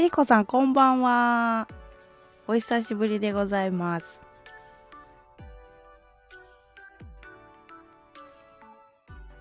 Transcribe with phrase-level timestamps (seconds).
[0.00, 1.68] りこさん、こんばんは。
[2.46, 4.20] お久しぶりでございます。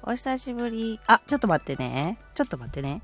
[0.04, 1.00] お久しぶり。
[1.08, 2.20] あ、ちょっと待ってね。
[2.34, 3.02] ちょっと待ってね。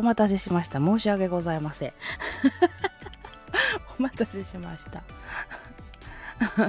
[0.00, 0.78] お待たせしました。
[0.78, 1.92] 申し訳ございません。
[3.98, 5.02] お待たせしました。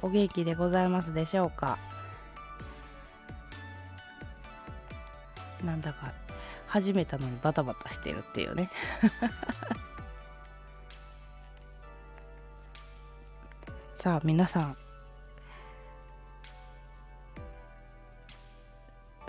[0.00, 1.78] お元気でございますでしょうか？
[5.64, 6.12] なんだか
[6.66, 8.70] 始めたのにバタバタしてるっていうね
[13.96, 14.76] さあ皆さん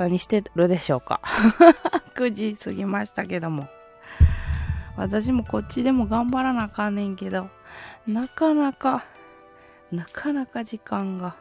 [0.03, 1.21] 何してるでしょうか。
[2.15, 3.69] 9時過ぎましたけども。
[4.97, 7.50] 私もこっちでも頑張らなあかんねんけど
[8.05, 9.05] なかなか
[9.91, 11.35] なかなか時間が。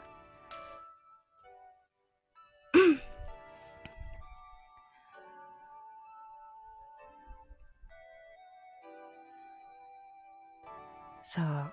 [11.25, 11.73] さあ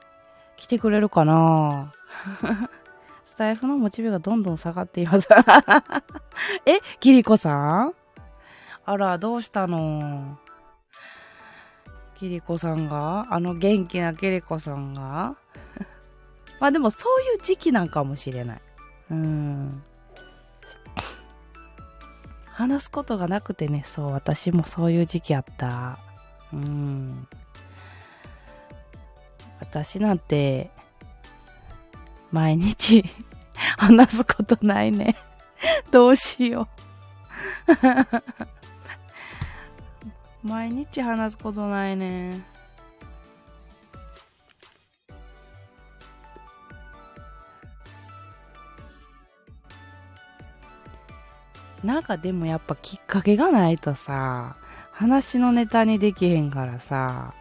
[0.58, 1.94] 来てくれるかな。
[3.26, 5.28] スタイフのモチベがどんどん下がっています。
[6.66, 7.94] え、キリコさん？
[8.86, 10.38] あら、どうしたの？
[12.16, 13.28] キリコさんが？
[13.30, 15.36] あの元気なキリコさんが？
[16.60, 18.62] まあでもそういう時期なんかもしれない。
[19.12, 19.84] うん。
[22.52, 25.98] 話すことがなくてね、そう、私もそういう時期あった。
[26.52, 27.28] うん。
[29.62, 30.70] 私なんて、
[32.32, 33.06] 毎日
[33.78, 35.16] 話すことないね
[35.92, 36.68] どうしよ
[40.44, 42.42] う 毎日話すことないね。
[51.84, 54.58] なんかでもやっぱきっかけがないとさ、
[54.92, 57.34] 話のネタにできへんからさ、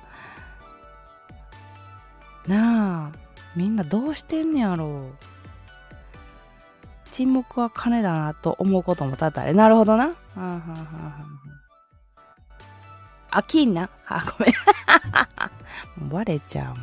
[2.47, 3.19] なあ、
[3.57, 5.38] みんなどうしてんねやろう。
[7.19, 9.53] 沈黙は金だなと思うことも多々あれ。
[9.53, 10.13] なるほどな。
[10.37, 11.25] あ、は
[13.33, 13.91] あ、金な。
[14.07, 14.55] あ、ごめん。
[16.13, 16.83] バレちゃう、も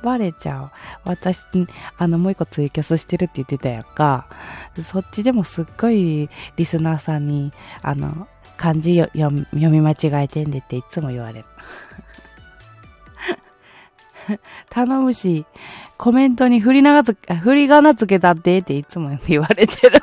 [0.00, 0.02] う。
[0.04, 0.70] バレちゃう。
[1.04, 1.46] 私、
[1.98, 4.26] あの、もう一個ツイキャスしてるって言ってたやんか。
[4.82, 7.52] そっちでもすっごいリスナーさんに、
[7.82, 8.26] あの、
[8.56, 11.44] 漢字読み間違えてんでっていつも言われる。
[14.70, 15.46] 頼むし、
[15.96, 20.00] コメントに振り長つ、振り仮名つけたってっていつも言われてる。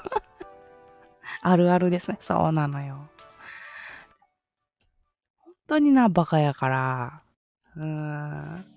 [1.42, 2.18] あるあるですね。
[2.22, 3.10] そうなのよ。
[5.40, 7.22] 本当にな、バカやから。
[7.76, 8.73] うーん。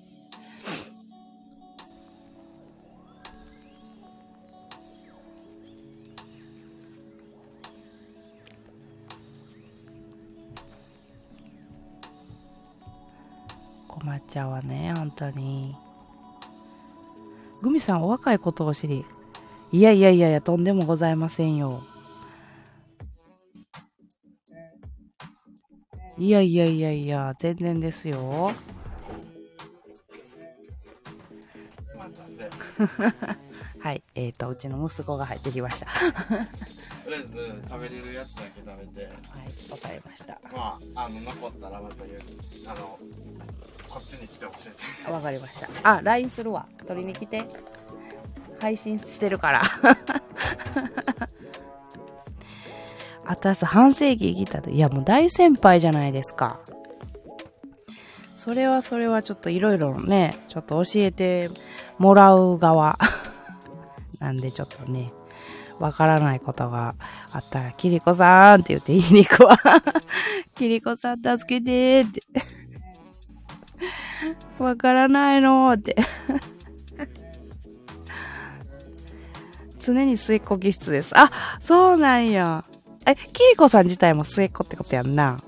[14.06, 15.74] 困っちゃうわね、本当に。
[17.60, 19.04] グミさん、お若いことを知り。
[19.72, 21.82] いやいやいやいや、とんでもございませんよ。
[26.16, 28.52] いやいやいやいや、全然ですよ。
[33.80, 35.88] はい、えっ、ー、と、うちの息子が入ってきました。
[37.06, 37.36] とりあえず
[37.70, 39.06] 食べれるやつだけ食べて。
[39.06, 39.14] はい
[39.70, 40.40] わかりました。
[40.52, 42.18] まああの残ったらまた言う
[42.66, 42.98] あの
[43.88, 44.50] こっちに来て教
[45.04, 45.12] えて。
[45.12, 45.68] わかりました。
[45.88, 46.66] あ LINE するわ。
[46.84, 47.44] 取りに来て。
[48.58, 49.62] 配信してるから。
[53.24, 54.70] あたす半世紀生きたと。
[54.70, 56.58] いやもう大先輩じゃないですか。
[58.36, 61.50] それはそれはちょっといろいろねちょっと教えて
[61.98, 62.98] もらう側。
[64.18, 65.06] なんでちょっとね
[65.78, 66.94] わからないことが
[67.32, 69.56] あったら、キリコさんって言って言いに行くわ。
[70.54, 72.22] キリコさん助けてって。
[74.58, 75.96] わからないのって。
[79.78, 81.12] 常に末っ子気質です。
[81.16, 81.30] あ、
[81.60, 82.64] そうなんや。
[83.06, 85.40] え、キリコさん自体も末っ子ってことやんな。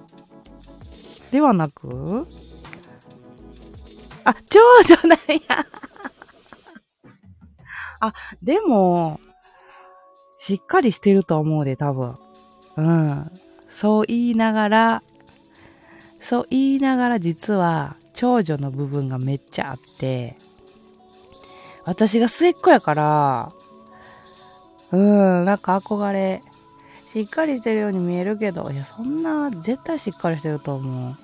[1.32, 2.26] ではなく？
[4.24, 5.66] あ、長女なんや。
[8.00, 9.18] あ、でも、
[10.38, 12.14] しっかりしてると思うで、多分。
[12.76, 13.24] うん。
[13.68, 15.02] そう言いながら、
[16.16, 20.36] そう言いながら実は長女の部分がめっちゃあって、
[21.84, 23.48] 私が末っ子やから、
[24.90, 26.40] うん、なんか憧れ、
[27.06, 31.16] しっかりしてるように見えるけど、いや、そんな、絶対しっかりしてると思う。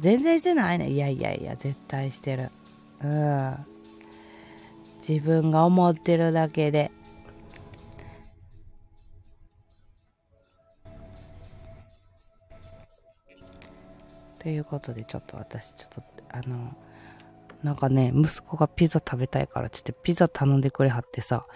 [0.00, 0.90] 全然してないね。
[0.90, 2.50] いやいやいや、絶対してる。
[3.02, 3.66] うん。
[5.06, 6.90] 自分が思ってるだけで。
[14.38, 16.74] ということでちょっと私ちょっとあの
[17.62, 21.46] なんかね息子がピザ食べたいからちょっとピザ頼んでくれはってさ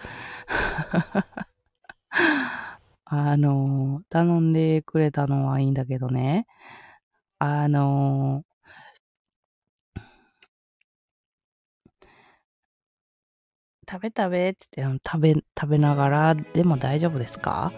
[3.05, 6.45] あの頼んでくれたのはいいんだけどね
[7.39, 8.43] あの
[13.89, 17.71] 食べ食べって言って、食べ、食べながらでも大丈夫ですか？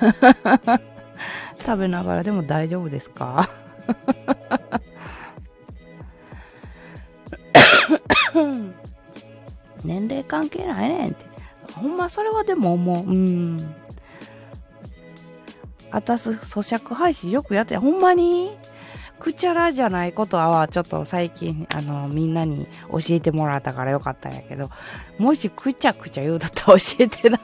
[1.64, 3.48] 食べながらでも大丈夫ですか？
[9.84, 11.26] 年齢関係ないねんって。
[11.74, 13.06] ほんまそれはでも思う。
[13.06, 13.74] うん。
[15.90, 18.56] あたす咀嚼配信よくやって、ほんまに？
[19.22, 24.68] くちゃらじゃないことはちょっと最近あのみんなに教えてもらったからよかったんやけど
[25.16, 27.38] もしくちゃくちゃ言うとったら教えてな。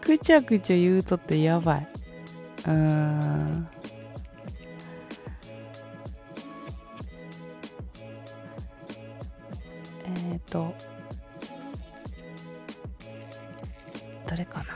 [0.00, 1.88] くちゃくちゃ言うとってやばい。
[2.64, 3.68] うーん。
[10.06, 10.74] えっ、ー、と
[14.26, 14.73] どれかな？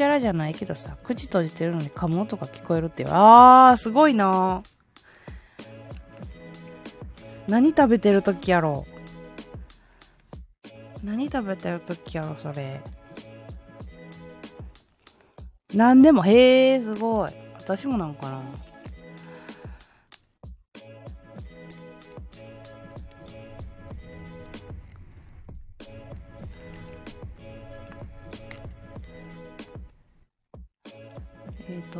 [0.00, 3.10] ちゃらじゃないけどさ、口閉じてるのに噛む音が聞こえるっていう。
[3.12, 4.62] あー、すごいな
[7.46, 8.86] 何食べてる時やろ
[11.04, 12.80] 何食べてる時やろそれ。
[15.74, 17.30] 何でも、へえ、すごい。
[17.58, 18.40] 私もなんかな。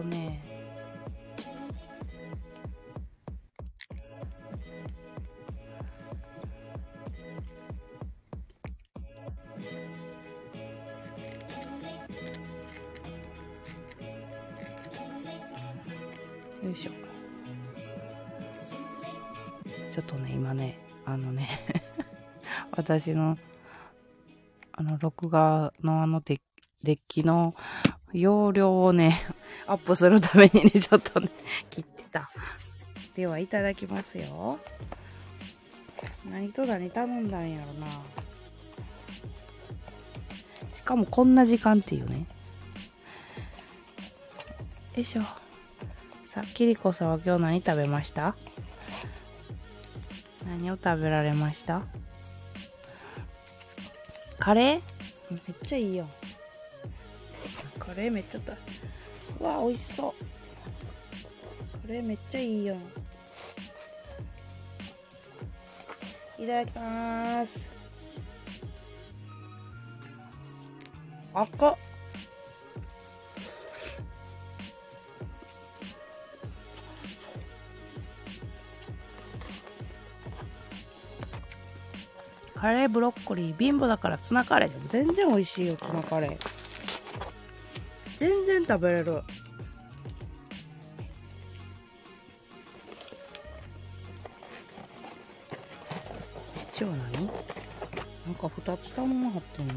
[0.00, 0.40] とね。
[16.62, 16.90] よいしょ。
[19.92, 21.49] ちょっとね、今ね、あのね
[22.73, 23.38] 私の、
[24.73, 26.40] あの、録画のあのデ
[26.83, 27.54] デッキの
[28.12, 29.14] 容量をね、
[29.71, 31.31] アップするためにね、ちょっとね、
[31.71, 32.29] 切ってた。
[33.15, 34.59] では、いただきますよ。
[36.29, 37.87] 何と何頼んだんやろな。
[40.73, 42.27] しかもこんな時間っていうね。
[44.97, 45.23] よいしょ。
[46.27, 48.35] さあ、キリコさんは今日何食べました？
[50.47, 51.83] 何を食べられました？
[54.41, 55.31] カレー？
[55.31, 56.09] めっちゃいいよ。
[57.79, 58.57] カレーめっちゃたう
[59.41, 60.15] わ美味しそ
[61.85, 61.87] う。
[61.87, 62.77] カレーめっちゃいいよ。
[66.39, 67.71] いただきます。
[71.35, 71.71] 赤。
[71.71, 71.77] っ
[82.61, 86.50] カレーブロッコリー貧乏だからツナカレーでも全然美味しいよツナカレー。
[88.64, 89.23] 然食べれる。
[96.73, 97.26] 一応何？
[98.26, 99.75] なんか2つ玉も入ってんな。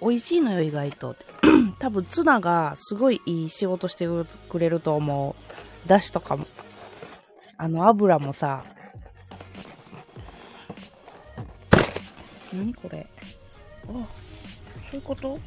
[0.00, 1.16] 美味しいのよ意外と。
[1.78, 4.06] 多分ツナがすごいいい仕事して
[4.48, 5.36] くれると思
[5.86, 5.88] う。
[5.88, 6.46] だしとかも。
[7.56, 8.64] あの油もさ。
[12.52, 13.06] 何これ？
[13.88, 13.92] あそ
[14.92, 15.38] ういうこと？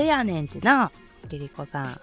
[0.00, 0.90] せやねんってな、
[1.28, 2.00] キリコさん。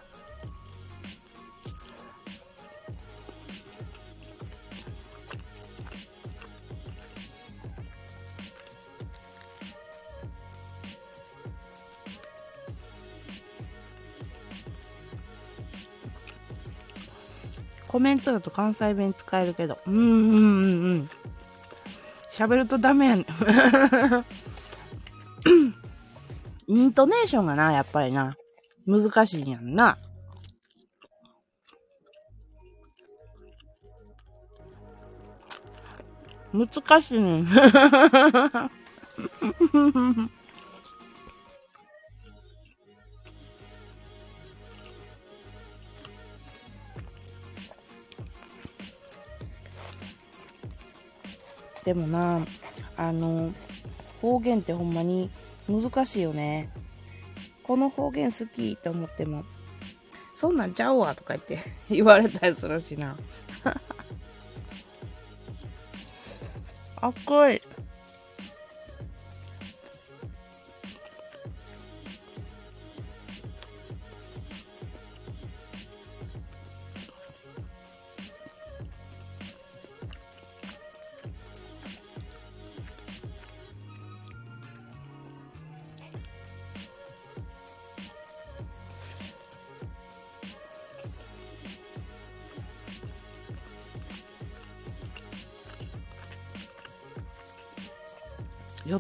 [17.88, 19.80] コメントだと関西弁使えるけど。
[19.88, 21.10] うんうんうんうん。
[22.30, 23.26] 喋るとダメやねん。
[27.04, 28.34] ントネーションがな、やっぱりな、
[28.88, 30.00] 難しいんやんな。
[36.52, 37.46] 難しいねん。
[51.86, 52.40] でもな、
[52.98, 53.54] あの、
[54.20, 55.30] 方言ってほんまに
[55.70, 56.72] 難しいよね。
[57.68, 59.44] この方言好きと思っても、
[60.36, 61.60] そんなんちゃうわとか言って
[61.92, 63.18] 言われたりするしな。
[66.96, 67.62] 赤い。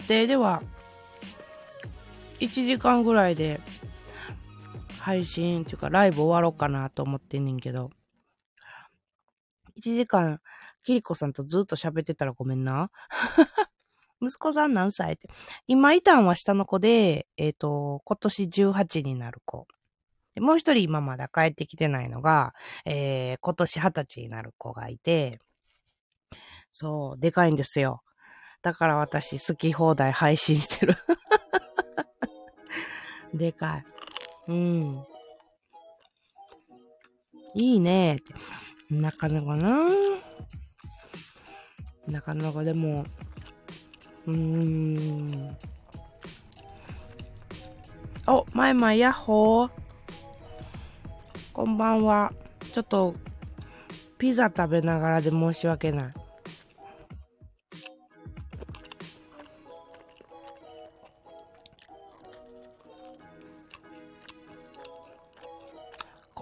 [0.07, 0.63] では
[2.39, 3.59] 1時間ぐらいで
[4.99, 7.89] 配信っていうかライブ終わろうかなと思ってんねんけど、
[9.79, 10.39] 1時間、
[10.83, 12.91] キリコさんとずっと喋ってたらごめんな。
[14.21, 15.29] 息子さん何歳って。
[15.67, 19.67] 今いたんは下の子で、えっ、ー、と、今年18になる子。
[20.33, 22.53] でもう一人今まだ帰ってきてないのが、
[22.85, 25.39] えー、今年20歳になる子がいて、
[26.71, 28.03] そう、でかいんですよ。
[28.67, 30.97] だから私好き放題配信してる。
[33.33, 33.86] でかい。
[34.50, 35.05] うん。
[37.55, 38.19] いいね。
[38.89, 39.88] なかなかな？
[42.07, 43.05] なかなかでも、
[44.25, 45.57] うーん。
[48.27, 49.71] お、まいまいやっほー。
[51.53, 52.33] こんばんは。
[52.74, 53.15] ちょっと、
[54.17, 56.26] ピザ食べながらで申し訳ない。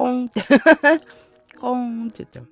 [0.05, 0.25] コン。
[0.25, 0.41] って、
[1.59, 2.45] コーンって言ってる。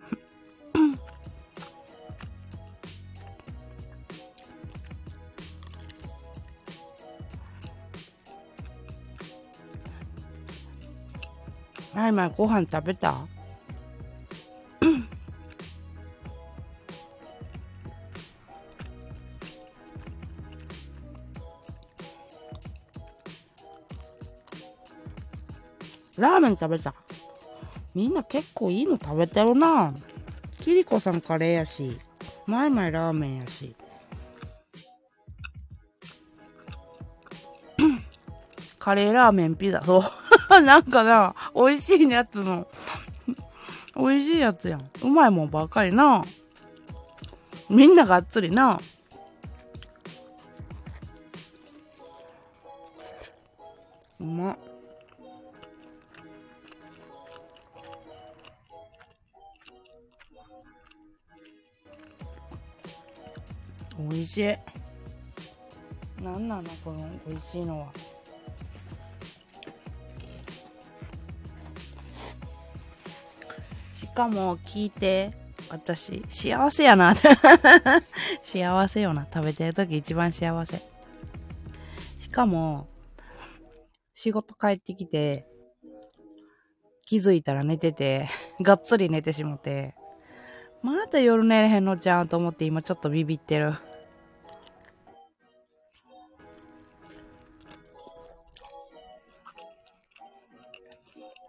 [11.93, 13.27] まいまいご飯食べた？
[26.17, 26.95] ラーメン食べた？
[27.96, 29.94] みんな結構いいの食べてるな。
[30.60, 32.00] キリコさんカレーやし
[32.46, 33.76] マイマイラーメンやし。
[38.80, 40.04] カレーラーメンピザそう。
[40.62, 42.68] なんかな美味しいやつの。
[43.96, 44.90] 美味しいやつやん。
[45.04, 46.26] うまいもんばっかりな。
[47.70, 48.80] みんながっつりな。
[64.13, 64.27] 美味。
[64.27, 67.88] しいなんなのこの美味しいのは。
[73.93, 75.34] しかも聞いて
[75.70, 77.15] 私幸せやな。
[78.43, 79.27] 幸せよな。
[79.34, 80.82] 食べてる時一番幸せ。
[82.17, 82.88] しかも
[84.13, 85.48] 仕事帰ってきて
[87.05, 88.29] 気づいたら寝てて
[88.61, 89.96] がっつり寝てしもて
[90.83, 93.74] まだ夜寝れへんのじゃんと思って今ちょっとビビってる。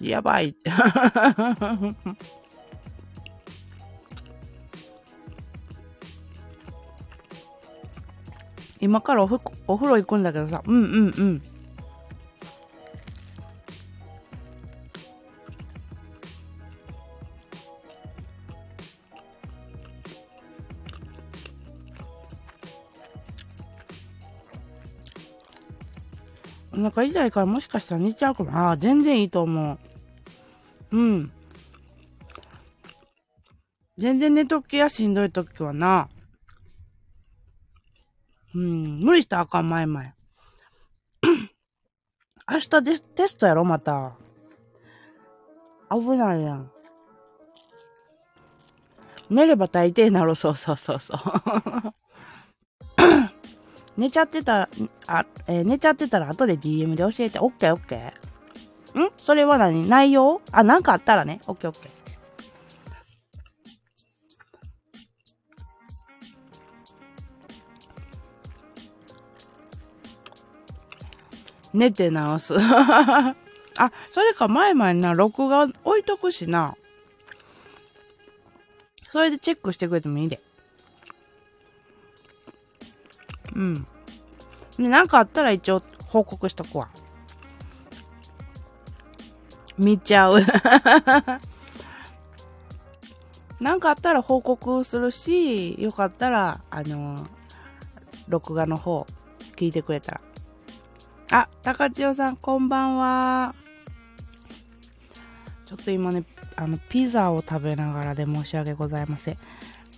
[0.08, 0.54] やばい。
[8.80, 11.42] 今からおふお風呂行くんだけどさ、うんうんうん。
[26.76, 28.50] お腹痛いからもしかしたら寝ちゃうかも。
[28.54, 29.78] ああ、全然いいと思う。
[30.94, 31.32] うん。
[33.98, 36.08] 全然寝ときやしんどいときはな。
[38.54, 40.02] うん、無理したらあかん、前々。
[42.48, 44.12] 明日でテストやろ、また。
[45.90, 46.70] 危ないやん。
[49.30, 51.20] 寝れば大抵なろ、そうそうそうそう。
[53.98, 54.68] 寝ちゃってたら、
[55.08, 57.40] あ、えー寝ちゃってたら後で DM で教えて。
[57.40, 58.33] オッケーオッケー。
[59.00, 59.10] ん？
[59.16, 59.88] それは何？
[59.88, 60.40] 内容？
[60.52, 61.40] あ、なんかあったらね。
[61.46, 61.90] オッケーオッケー。
[71.72, 72.54] 寝て直す。
[72.60, 73.34] あ、
[74.12, 76.76] それか前々な、録画置いとくしな。
[79.10, 80.40] それでチェックしてくれてもいいで。
[83.56, 83.86] うん。
[84.76, 86.88] で、なんかあったら一応報告しとくわ。
[89.78, 90.40] 見ちゃう。
[93.60, 97.24] なんかあったら報告するし、よかったら、あの
[98.28, 99.06] 録画の方、
[99.56, 100.20] 聞いてくれたら。
[101.30, 103.54] あ、高千代さん、こんばんは。
[105.66, 106.24] ちょっと今ね、
[106.56, 109.38] あの、ピザを食べながらで申し訳ございません。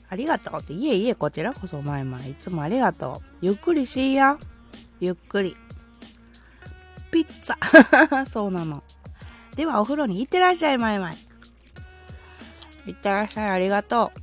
[0.09, 3.47] ありがとうって、いえいえ、こちらこそ、前々、いつもありがとう。
[3.47, 4.39] ゆっくりしいや。
[5.01, 5.57] ゆっくり。
[7.11, 8.27] ピッツァ。
[8.31, 8.83] そうなの。
[9.57, 11.15] では、お風呂に行ってらっしゃい、前々。
[12.85, 14.21] 行ってらっしゃい、ありがとう。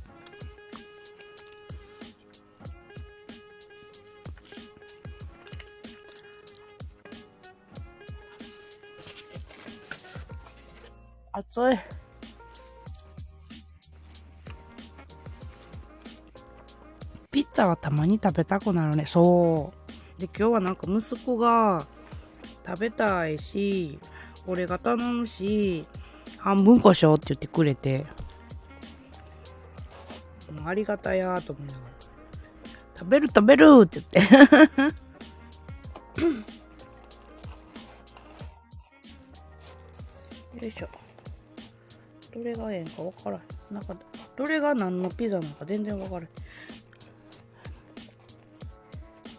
[11.32, 11.78] 暑い。
[17.32, 19.04] ピッツァはたまに食べたくなるね。
[19.04, 19.72] そ
[20.18, 20.20] う。
[20.20, 21.84] で、今日はなんか息子が
[22.64, 23.98] 食べたいし、
[24.46, 25.86] 俺が頼むし、
[26.38, 28.04] 半分こしようって言ってくれて、
[30.64, 31.84] ありがたやーと思いながら、
[32.96, 34.26] 食べる食べるって言っ
[34.76, 35.04] て。
[40.64, 40.88] よいしょ。
[42.32, 43.40] どれがええんか分からん。
[43.70, 43.96] なんか
[44.36, 46.28] どれが何のピザなのか全然分からん。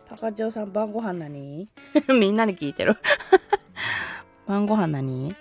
[0.08, 1.68] 高千代さん晩ご飯何？
[2.20, 2.96] みんなに聞いてる。
[4.48, 5.34] 晩ご飯何？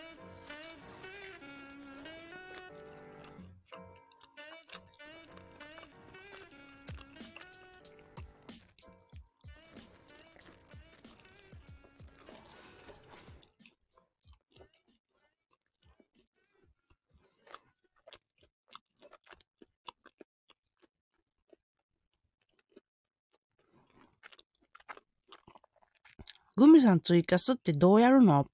[26.56, 28.46] グミさんツイキャスってどうやるの？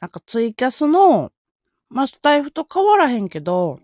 [0.00, 1.32] なんかツイキャスの、
[1.88, 3.80] まあ、スタイフと変わらへんけど、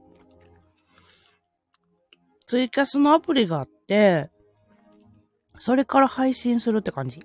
[2.46, 4.31] ツイキャスのアプリがあって、
[5.59, 7.20] それから配信するって感じ。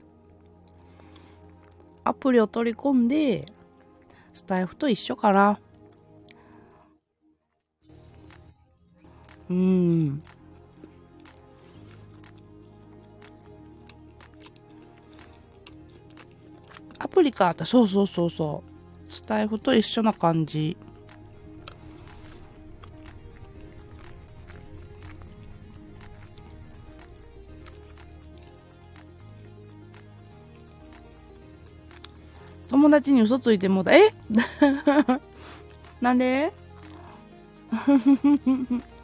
[2.04, 3.45] アプリを取り込んで、
[4.34, 5.60] スタイフと一緒かな。
[9.49, 10.23] うーん。
[16.97, 18.68] アプリか、そうそうそうそう。
[19.09, 20.77] スタイフと一緒な感じ。
[32.69, 34.13] 友達に嘘ついてもだ、え？
[35.99, 36.53] なんで？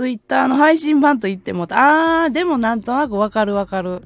[0.00, 4.00] ツイッターの配信版と言っても、あー、でもなんとなくわかるわかる。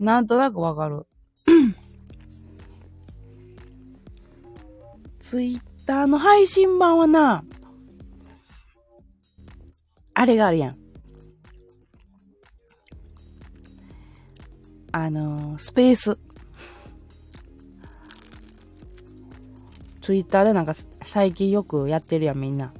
[0.00, 1.06] なんとなくわかる。
[5.20, 7.44] ツイッターの配信版はな、
[10.14, 10.78] あれがあるやん。
[14.92, 16.18] あのー、スペース。
[20.00, 22.72] ツイッターでなんか最近よくやってるやん、みんな。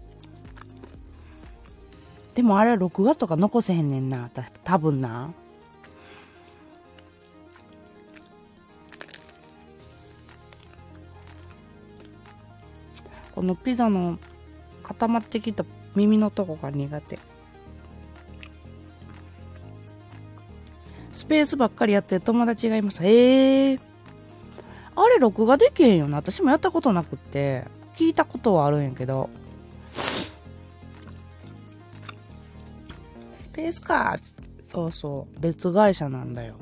[2.34, 4.30] でもあれ録画とか残せへんねんな。
[4.30, 5.32] た多分な。
[13.34, 14.18] このピザの
[14.82, 15.64] 固まってきた
[15.94, 17.18] 耳のとこが苦手。
[21.12, 23.04] スペースばっかりやってる友達がいます。
[23.04, 23.80] ええー、
[24.96, 26.16] あれ録画できへんよな。
[26.16, 27.64] 私もやったことなくって、
[27.94, 29.28] 聞いたことはあるんやけど。
[33.62, 34.16] ペースか？
[34.66, 35.40] そうそう。
[35.40, 36.54] 別会社なんだよ。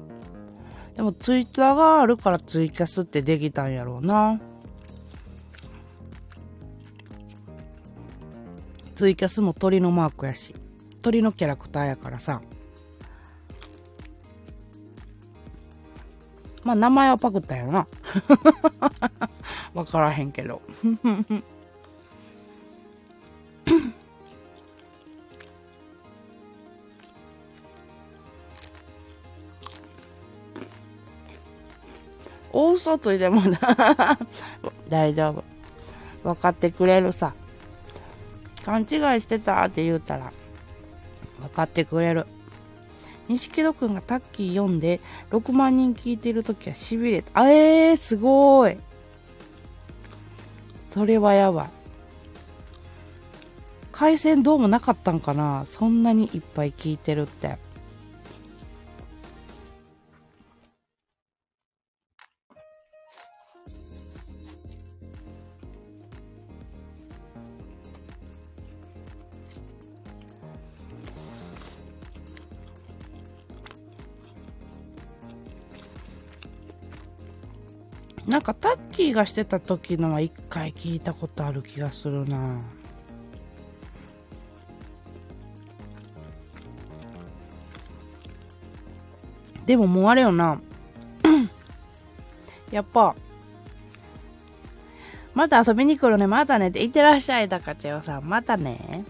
[0.97, 4.39] でもツイッターがあるからツイキャスってできたんやろうな。
[8.95, 10.55] ツイキャスも鳥のマークやし。
[11.01, 12.43] 鳥のキャラクターやからさ。
[16.63, 17.87] まあ名前はパクったやろな。
[19.73, 20.61] わからへんけど。
[32.61, 34.19] 大嘘ついてもな
[34.89, 35.45] 大丈夫。
[36.23, 37.33] 分かってくれるさ。
[38.65, 38.87] 勘違い
[39.21, 40.31] してたって言うたら、
[41.41, 42.27] 分かってくれる。
[43.29, 47.41] 錦戸くんがタッキー読んで6万人聞いてるときはしびれた。
[47.41, 48.77] あえー、すごい。
[50.93, 51.71] それはやばい。
[53.93, 57.70] 回線どうもなかったんかなそんなにいっぱい聞いてるって。
[78.31, 82.61] なんかタッキーがしてた時のは一回聞いたことある気がするな。
[89.67, 90.61] でももうあれよな。
[92.71, 93.17] やっぱ
[95.35, 96.29] また遊びに来るね。
[96.29, 96.69] またね。
[96.69, 98.21] って言ってらっしゃいだかちよさ。
[98.21, 99.05] んまたね。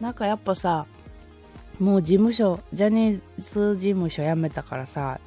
[0.00, 0.86] なんかやっぱさ
[1.80, 5.18] もう事務所ジャニーズ事務所辞めたからさ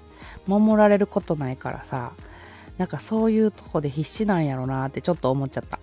[0.47, 2.13] 守られることないからさ
[2.77, 5.79] なんかそういうとこで必死なんやろなってちょっと思っちゃった。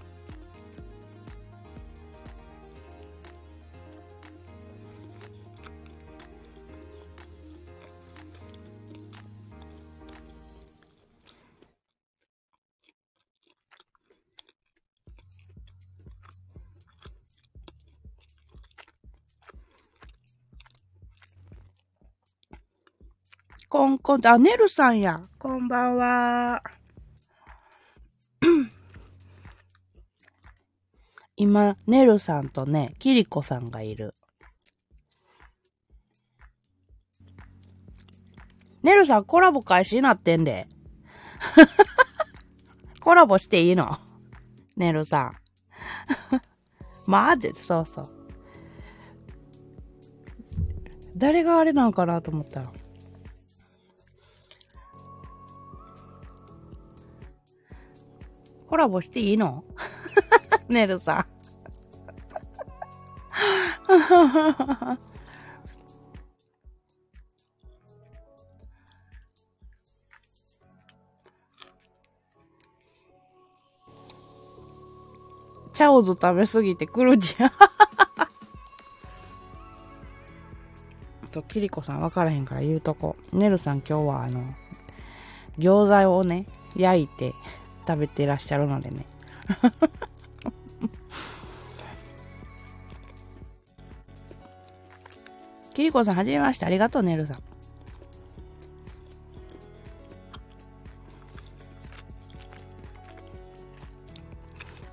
[24.15, 25.21] コンあ、ネルさんや。
[25.41, 26.63] こんばんは。
[31.35, 34.15] 今、ネルさんとね、キリコさんがいる。
[38.85, 40.69] ネルさんコラボ開始になってんで。
[43.01, 43.99] コラボしていいの？
[44.77, 45.37] ネルさん。
[47.11, 48.11] マジそうそう。
[51.17, 52.73] 誰があれなんかなと思ったら。
[58.75, 59.63] コラボしていいの？
[60.69, 61.27] ネルさん。
[75.73, 77.51] チャオズ食べすぎてくるじゃん。
[81.31, 83.15] と、キリコさん分からへんから言うとこ。
[83.33, 84.43] ネルさん今日はあの、
[85.61, 87.35] 餃子をね、焼いて
[87.87, 89.07] 食べてらっしゃるのでね。
[95.75, 96.67] キリコさん、はじめまして。
[96.67, 97.43] ありがとう、ネルさん。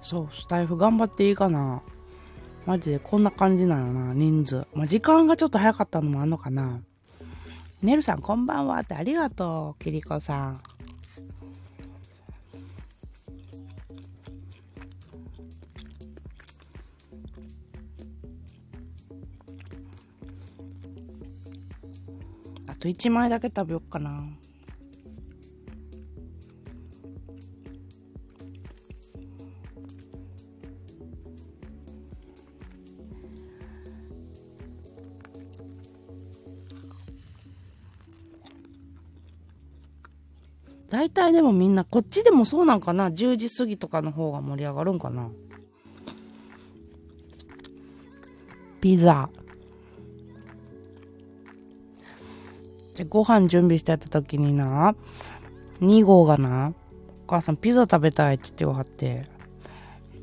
[0.01, 1.82] そう、スタイフ頑張っていいかな。
[2.65, 4.67] マジでこんな感じなのな、人数。
[4.73, 6.82] まあ、時間がちょっと早かったのもあんのかな。
[7.82, 10.62] ネルさんこんばんはってありがとう、キリコさん。
[22.82, 24.24] と1枚だけ食べよっかな。
[40.89, 45.30] 大体でもみんな、こっちでもそうなんかな ?10 時過ぎとかの方が盛り上がるんかな
[48.82, 49.30] ピザ。
[53.02, 54.96] じゃ、ご飯準備してた時にな、
[55.82, 56.74] 2号がな、
[57.26, 59.24] お母さんピザ食べたいって言ってわはって、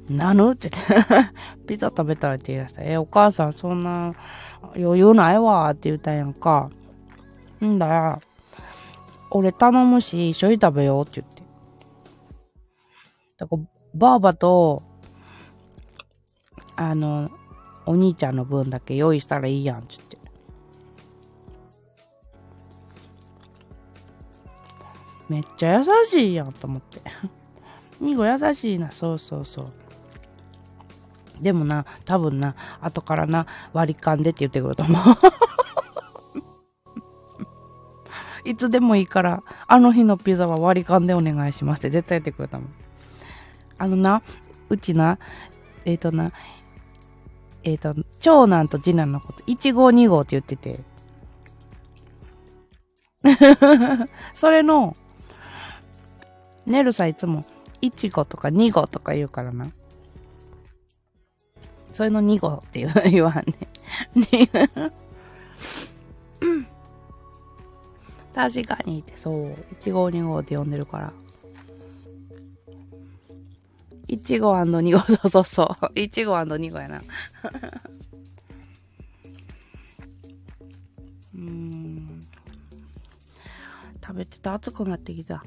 [0.08, 1.30] なぬって言って、
[1.66, 2.82] ピザ食べたいって言い出した。
[2.82, 4.14] え、お母さんそんな
[4.76, 6.70] 余裕ないわって言ったんやんか。
[7.64, 8.20] んだよ。
[9.30, 11.42] 俺頼むし、一緒に食べようって言って。
[13.38, 13.62] だから、
[13.94, 14.82] ばあばと、
[16.76, 17.30] あの、
[17.86, 20.07] お兄ちゃんの分だけ用意したらいいやん、って言って。
[25.28, 27.00] めっちゃ優しいやん、と思って。
[28.00, 29.72] ニゴ優しいな、そうそうそう。
[31.40, 35.02] でもな、多分な、後からな、割り勘でって言ってくると思う。
[38.48, 42.68] いつでもいいから、あの日のピザは割り勘でお願いしますって絶対言ってくれたもん。
[43.76, 44.22] あのな、
[44.68, 45.18] うちな、
[45.84, 46.32] えっ、ー、とな、
[47.62, 50.80] えっ、ー、と、長男と次男のこと、1号2号って言ってて。
[54.34, 54.96] それの、
[56.68, 57.44] ネルさいつも、
[57.80, 59.70] 1号とか2号とか言うからな。
[61.92, 63.44] それの2号って言わんね。
[68.34, 69.54] 確かにって、そう。
[69.80, 71.12] 1号2号って呼んでるから。
[74.08, 75.86] 1号 &2 号、そうそうそう。
[75.94, 77.02] 1号 &2 号やな。
[81.34, 82.20] うん。
[84.02, 85.44] 食べてた熱くなってきた。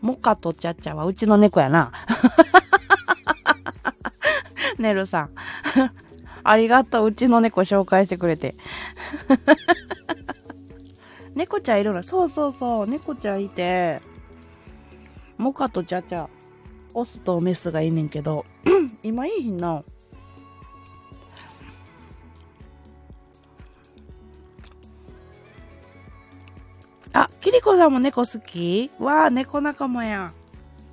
[0.00, 1.92] モカとチャチャはうちの猫やな。
[4.78, 5.30] ねるさん。
[6.44, 7.08] ありがとう。
[7.08, 8.54] うちの猫紹介してくれて。
[11.34, 12.02] 猫ちゃんいるの？
[12.02, 12.86] そうそうそう。
[12.86, 14.00] 猫ちゃんいて、
[15.36, 16.28] モカとチャチャ、
[16.94, 18.46] オスとメスがいいねんけど、
[19.02, 19.82] 今いいひんな。
[27.48, 28.90] キリコさんも猫好き？
[28.98, 30.32] わあ、猫仲間や。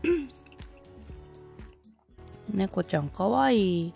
[2.50, 3.94] 猫ちゃんかわいい。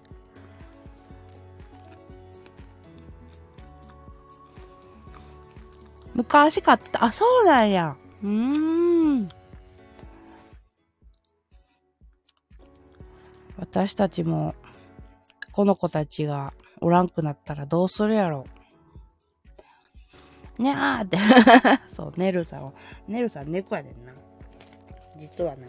[6.13, 7.05] 昔買ってた。
[7.05, 7.95] あ、そうなんや。
[8.21, 9.29] うーん。
[13.57, 14.53] 私たちも、
[15.53, 18.58] この子たちがおらんくなったらどうするやろう。
[20.59, 21.17] にゃーって。
[21.91, 22.73] そう、ネルさんは、
[23.07, 24.13] ネルさん猫やねんな。
[25.17, 25.65] 実はな。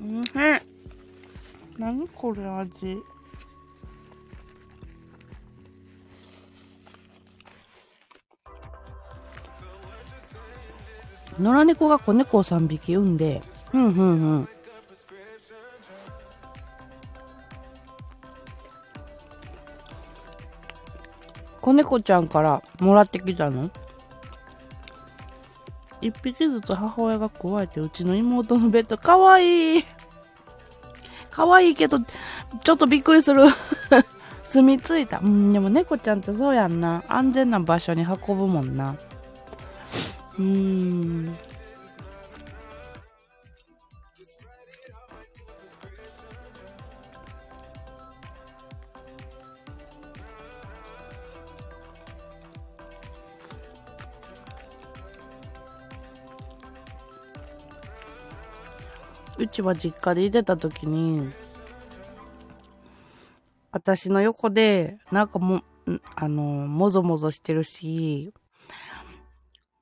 [0.00, 0.60] うんへん
[1.78, 2.98] 何これ味
[11.38, 13.40] 野良猫が子猫を3匹産んで
[13.72, 14.02] うんうんう
[14.40, 14.48] ん
[21.62, 23.70] 子猫ちゃんからもらってきたの？
[26.00, 28.98] 一匹ずつ母親が加えてうちの妹のベッド。
[28.98, 29.84] かわいい。
[31.30, 33.44] かわいいけどちょっとびっくりする。
[34.44, 35.20] 住み着いた。
[35.20, 37.04] うんでも猫ちゃんってそうやんな。
[37.08, 38.96] 安全な場所に運ぶもんな。
[40.38, 41.36] うーん。
[59.52, 61.30] ちは実家でいてた時に
[63.70, 65.62] 私の横でなんかも
[66.16, 68.32] あのもぞもぞしてるし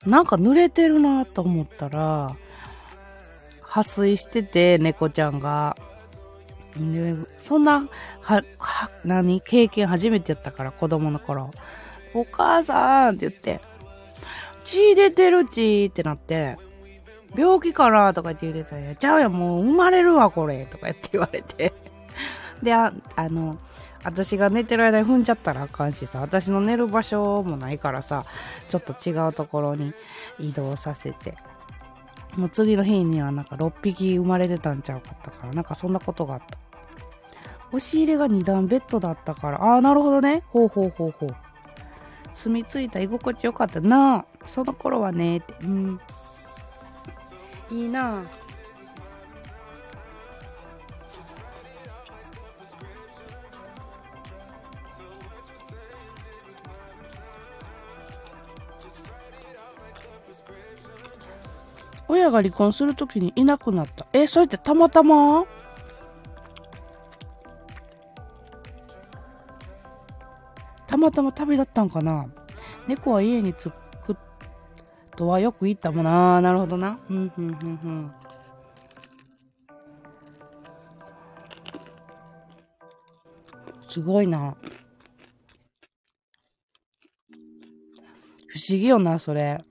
[0.06, 2.34] なんか濡れてるなと思ったら
[3.62, 5.76] 破水してて猫ちゃんが。
[6.76, 7.88] でそんな
[8.20, 11.50] はは何経験初めてやったから子供の頃。
[12.14, 13.60] お母さんって言って
[14.64, 16.56] 血出てる血ってなって。
[17.34, 18.12] 病気かな？
[18.14, 21.72] とかって言ってたら、ちゃうやん、もう生まれるわ、これ、とかって言われて。
[22.62, 23.58] で、あ、あの、
[24.02, 28.24] 私が寝てる間に踏んじゃったらあかんしさ、私の寝る場所もないからさ、
[28.68, 29.92] ちょっと違うところに
[30.38, 31.36] 移動させて。
[32.36, 36.58] もう次の日にはなんか6匹生まれてたんちゃうかったから、なんかそんなことがあった。
[37.72, 40.42] 押し入れが2段ベッドだったから、ああ、なるほどね。
[40.48, 41.28] ほうほうほうほう。
[42.34, 46.00] 住み着いた居心地よかったなその頃はね、うん。
[47.70, 48.22] いいな。
[62.08, 64.04] 親が離婚するときにいなくなった。
[64.12, 65.44] え、それってたまたま？
[70.88, 72.26] たまたま旅立ったんかな。
[72.88, 73.79] 猫は家に着く
[75.20, 76.40] とはよく言ったもんな。
[76.40, 76.98] なるほどな。
[77.10, 78.12] うん、うん、うん、うん。
[83.86, 84.56] すごいな。
[88.48, 89.62] 不思議よな、それ。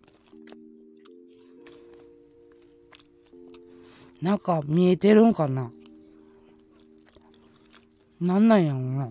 [4.22, 5.72] なんか見えてるんかな
[8.22, 9.10] なんなんやろな。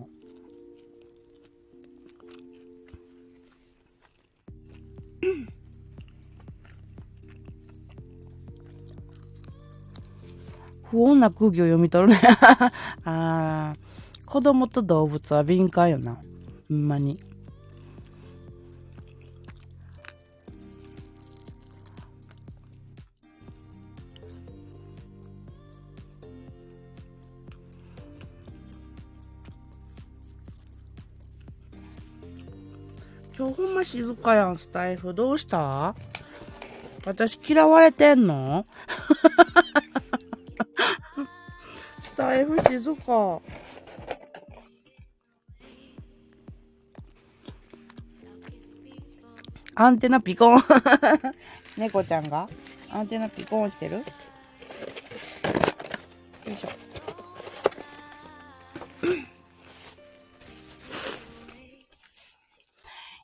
[10.91, 12.21] 不穏な空気を読み取るね。
[13.05, 13.77] あー
[14.25, 16.17] 子供と動物は敏感よな。
[16.69, 17.19] ほんまに。
[33.37, 35.13] 今日ほんま静かやん、スタイフ。
[35.13, 35.95] どうした？
[37.05, 38.65] 私嫌われてんの？
[42.29, 43.41] タイフ静か。
[49.73, 50.61] アンテナピコン。
[51.75, 52.47] 猫ちゃんが？
[52.91, 53.95] アンテナピコンしてる？
[53.95, 54.03] よ
[56.45, 56.69] いしょ。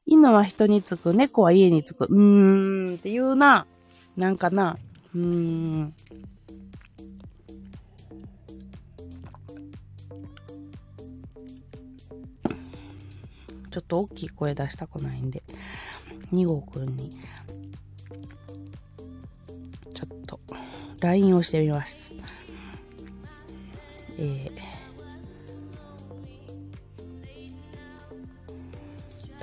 [0.08, 2.06] 犬は人につく、猫は家につく。
[2.06, 3.68] うーんって言うな。
[4.18, 4.80] なんかな。
[5.14, 5.94] うーん。
[13.76, 15.44] ちょっと大きい声出したくないんで、
[16.32, 17.10] 2号くんに、
[19.94, 20.40] ちょっと、
[21.02, 22.14] LINE をしてみます。
[24.18, 24.50] えー、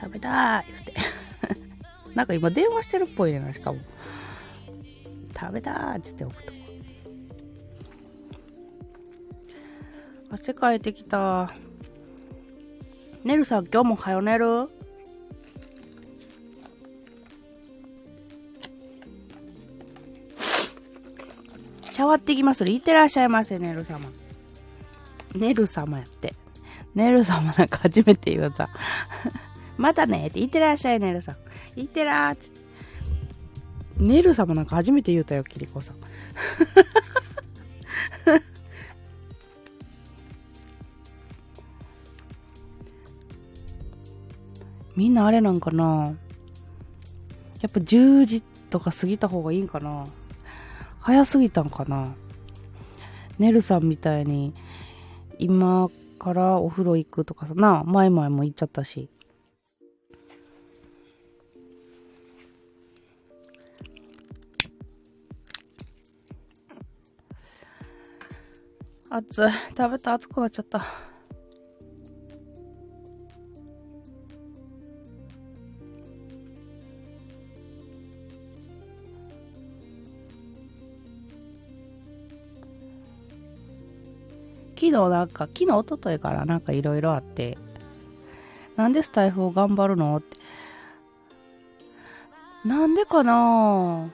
[0.00, 0.94] 食べたいって。
[2.16, 3.80] なんか今電話してるっぽいじゃないしかも。
[5.38, 6.52] 食べたーって言っておくと。
[10.30, 11.52] 汗かいてきた。
[13.24, 14.68] ねるさん、今日もはよ寝る
[21.92, 24.00] シャワってきますいってらっしゃいませ、ねる様。
[25.34, 26.34] ねる様やって。
[26.94, 28.68] ねる様なんか初めて言うた。
[29.78, 31.36] またねって、いってらっしゃい、ねるさ
[31.76, 31.80] ん。
[31.80, 32.50] いってらーって。
[34.02, 35.96] ねる様なんか初めて言うたよ、キリコさん。
[44.96, 46.14] みんなあれなんかな。
[47.60, 50.04] やっぱ10時とか過ぎた方がいいんかな。
[51.00, 52.08] 早すぎたんかな。
[53.38, 54.52] ねるさんみたいに
[55.38, 59.08] 今からお風呂行くとかさな前々も言っちゃったし。
[69.10, 69.50] 熱い。
[69.76, 71.11] 食べた熱くなっちゃった。
[84.82, 87.56] 昨日なんか昨日一昨日からなんかいろいろあって
[88.74, 90.36] なんでスタイフを頑張るのって
[92.64, 94.10] なんでかな？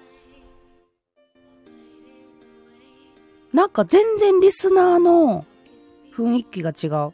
[3.51, 5.47] なんか全然リスナーの
[6.14, 7.12] 雰囲気が違う。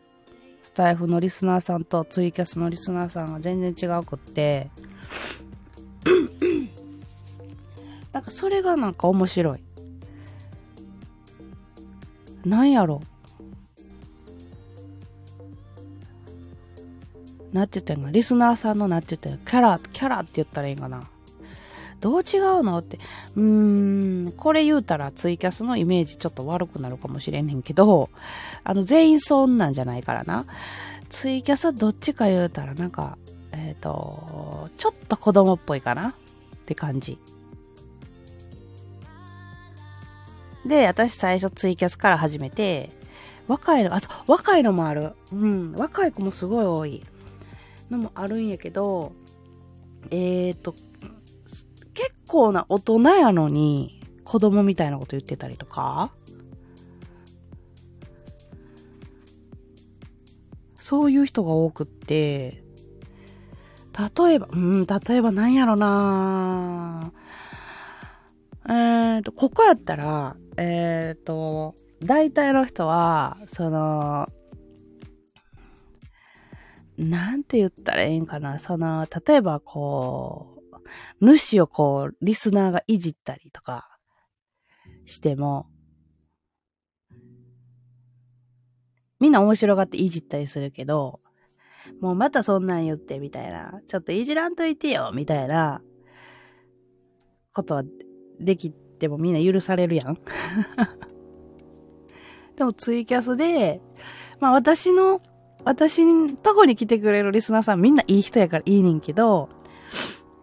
[0.65, 4.69] スタイフのリスナーさんとツイキャスのリスナーさんが全然違うくって。
[8.13, 9.61] なんかそれがなんか面白い。
[12.45, 13.01] なんやろ？
[17.55, 21.05] なんて言ったんかリスナーさんのなんて言ったキャラ、キャラって言ったらいいんかな。
[22.01, 22.99] どう違うのって。
[23.37, 28.11] うーん、これ言うたらツイキャスのイメージちょっと悪くなるかもしれんねんけど、
[28.65, 30.47] あの、全員そんなんじゃないからな。
[31.11, 33.17] ツイキャスはどっちか言うたらなんか、
[33.53, 36.15] えっ、と、ちょっと子供っぽいかなっ
[36.67, 37.19] て感じ。
[40.67, 42.91] で、私最初ツイキャスから始めて、
[43.47, 45.13] 若いの、あ、そう、若いのもある。
[45.33, 47.05] うん、若い子もすごい多い
[47.91, 49.13] のもあるんやけど、
[50.11, 50.75] えっ、と、
[51.95, 56.13] 結構な大人やのに子供みたいなこと言ってたりとか。
[60.85, 62.63] そういう人が多くって
[64.19, 67.11] 例えばうん例えばなんやろな。
[68.69, 74.29] えっ、とここやったらえっ、と大体の人はその
[76.97, 80.55] なんて言ったらええんかなその例えばこう
[81.21, 83.99] 主をこう、リスナーがいじったりとか
[85.05, 85.67] しても、
[89.21, 91.21] みんな面白がっていじったりするけど、
[92.01, 95.83] もうまたそんなん言ってみたいな、ちょっといじらんといてよみたいな
[97.53, 97.83] ことは
[98.41, 100.19] できてもみんな許されるやん。
[102.57, 103.81] でもツイキャスで、
[104.41, 105.21] まあ私の、
[105.65, 109.49] 私のとこに来てくれるリスナーさんみんないい人やからいいねんけど、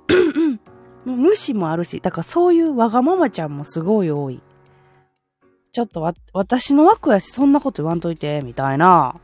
[1.05, 4.41] 無視もあるし、だからそういうわがままちゃんもすごい多い。
[5.71, 9.15] ちょっとわ、私の枠やし、そんなこと言わんといて、みたいな。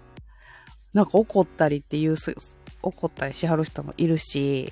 [0.94, 2.16] なんか怒ったりっていう、
[2.82, 4.72] 怒ったりしはる人もいるし、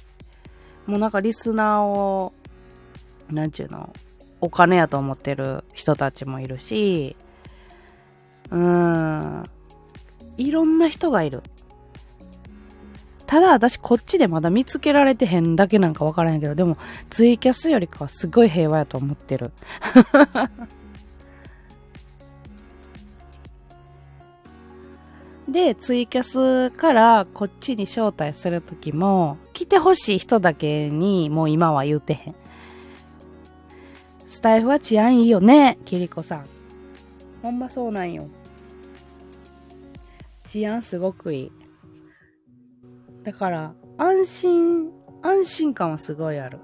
[0.86, 2.34] もうなんかリスナーを、
[3.30, 3.91] なんちゅうの、
[4.41, 7.15] お金やと思ってる人たちもいるし、
[8.51, 9.43] うーん、
[10.38, 11.43] いろんな人がいる。
[13.25, 16.77] ただ私こっちでまだ見つけられてへんだけなんかわからへんけど、でも
[17.09, 19.51] ツイキャスよりかはすごい平和やと思ってる。
[25.47, 32.36] で、ツイキャスからこっちに招待するときも、来てほしい人だけにもう今は言うてへん。
[34.27, 36.45] スタイフは治安いいよね、キリコさん。
[37.41, 38.27] ほんまそうなんよ。
[40.56, 41.51] 治安すごくいい。
[43.26, 44.89] だから、安心、
[45.22, 46.60] 安心感はすごいある。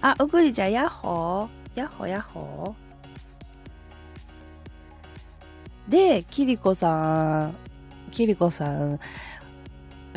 [0.00, 7.56] あ、うぐりちゃん、ヤッホーヤッホーヤッホーで、キリコさん、
[8.10, 8.98] キリコさん、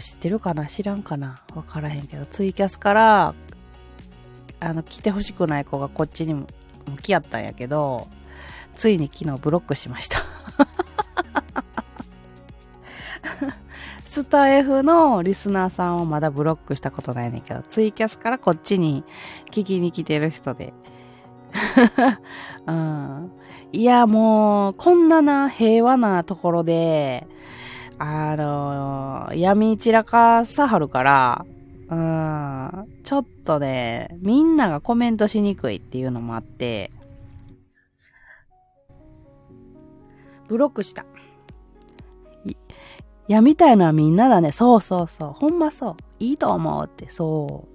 [0.02, 0.66] 知ってるかな？
[0.66, 1.41] 知らんかな？
[1.56, 3.36] わからへんけど、ツイキャスから、
[4.60, 6.47] あの、来てほしくない子がこっちにも
[6.89, 8.08] も来やったんやけど、
[8.74, 10.18] ついに昨日ブロックしました。
[14.06, 19.04] スタイフのリスナーさんをまだブロックしたことないねんけど、ツイキャスからこっちに
[19.52, 20.74] 聞きに来てる人で。
[22.66, 23.32] うん、
[23.72, 27.28] いや、もう、こんなな、平和なところで、
[28.00, 31.45] あの、闇散らかさはるから、
[31.89, 36.91] うん、ちょっとね、みんながコメントしにくいっていうのもあって、
[40.47, 41.06] ブロックした。
[42.45, 42.56] い
[43.28, 44.52] やみたいのはみんなだね。
[44.52, 45.34] そうそうそう。
[45.34, 45.95] ほんまそう。
[46.20, 47.68] いいと思うって、そ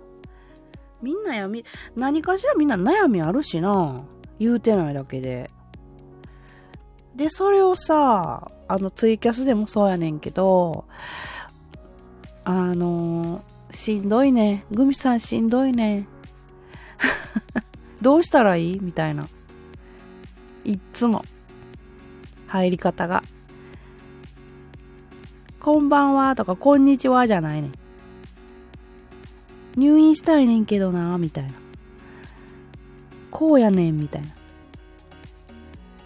[1.03, 1.05] う。
[1.05, 1.65] みんなやみ、
[1.95, 4.05] 何かしらみんな悩みあるしな。
[4.39, 5.51] 言うてないだけで。
[7.15, 10.85] で、それをさ、あの、ツイキャスでもそうやねんけど、
[12.45, 14.65] あのしんどいね。
[14.71, 16.07] グミさんしんどいね。
[18.03, 18.81] どうしたらいい？
[18.81, 19.27] みたいな。
[20.65, 21.23] いっつも。
[22.47, 23.23] 入り方が。
[25.61, 27.73] こんばんはとか、こんにちはじゃないねん。
[29.77, 31.53] 入院したいねんけどな、みたいな。
[33.31, 34.29] こうやねん、みたいな。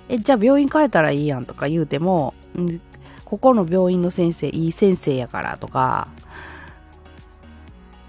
[0.09, 2.81] え、じゃあ病院帰ったらいいやんとか言うても、ん
[3.25, 6.09] ここの病院の先生、いい先生やからとか、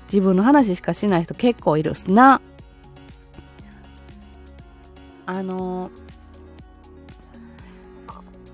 [0.05, 2.41] 自分の話しかしない人結構いるすな。
[5.25, 5.91] あの、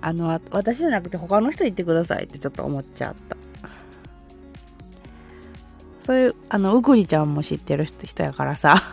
[0.01, 3.37] あの、私じゃなくて他の人言ってくださいってちょっと思っちゃった。
[6.01, 8.83] そういう、あの、うぐりちゃんも知ってる人やからさ、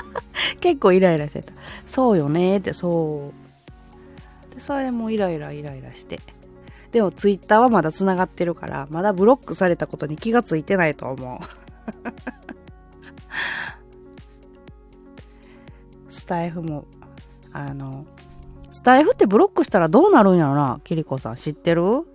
[0.60, 1.52] 結構イライラしてた。
[1.86, 3.32] そうよねって、そ
[4.52, 4.54] う。
[4.54, 6.20] で、それでもイライライライラして。
[6.92, 11.38] でもツイッターはまだ繋がってるから、まだブロックされたことに気がついてないと思う。
[16.08, 16.86] スタイフも、
[17.52, 18.06] あの、
[18.70, 21.36] スタイフってブロックしたらどうなるんやろな、キリコさん。
[21.36, 22.06] 知ってる？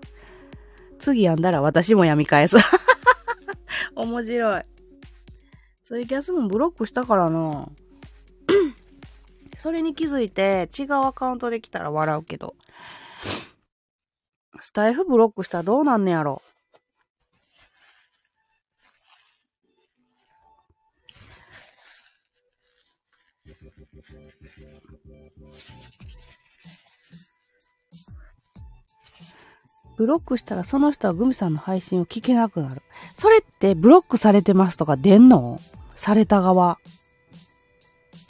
[0.97, 2.57] 次やんだら私もやみ返す。
[3.95, 4.63] 面白い。
[5.83, 7.67] ツイキャスもブロックしたからな。
[9.57, 12.55] それに気づいて違うアカウントできたら笑うけど。
[14.59, 16.41] スタイフブロックしたらどうなんねやろ。
[29.95, 32.81] ブロックしたらその人はグミさんの配信を聞けなくなる。
[33.15, 35.59] それってブロックされてますとか出んの？
[35.95, 36.79] された側。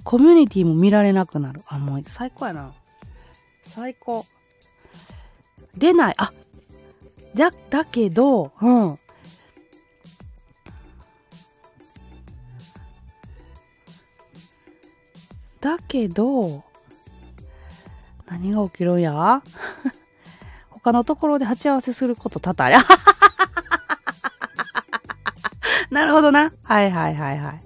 [0.03, 1.61] コミュニティも見られなくなる。
[1.67, 2.73] あ、もう最高やな。
[3.63, 4.25] 最高。
[5.77, 6.15] 出ない。
[6.17, 6.31] あ、
[7.35, 8.99] だ、だけど、うん。
[15.61, 16.63] だけど、
[18.27, 19.41] 何が起きるんや？
[20.69, 22.83] 他のところで鉢合わせすること多々ありゃ。
[25.89, 26.51] なるほどな。
[26.63, 27.61] はいはいはいはい。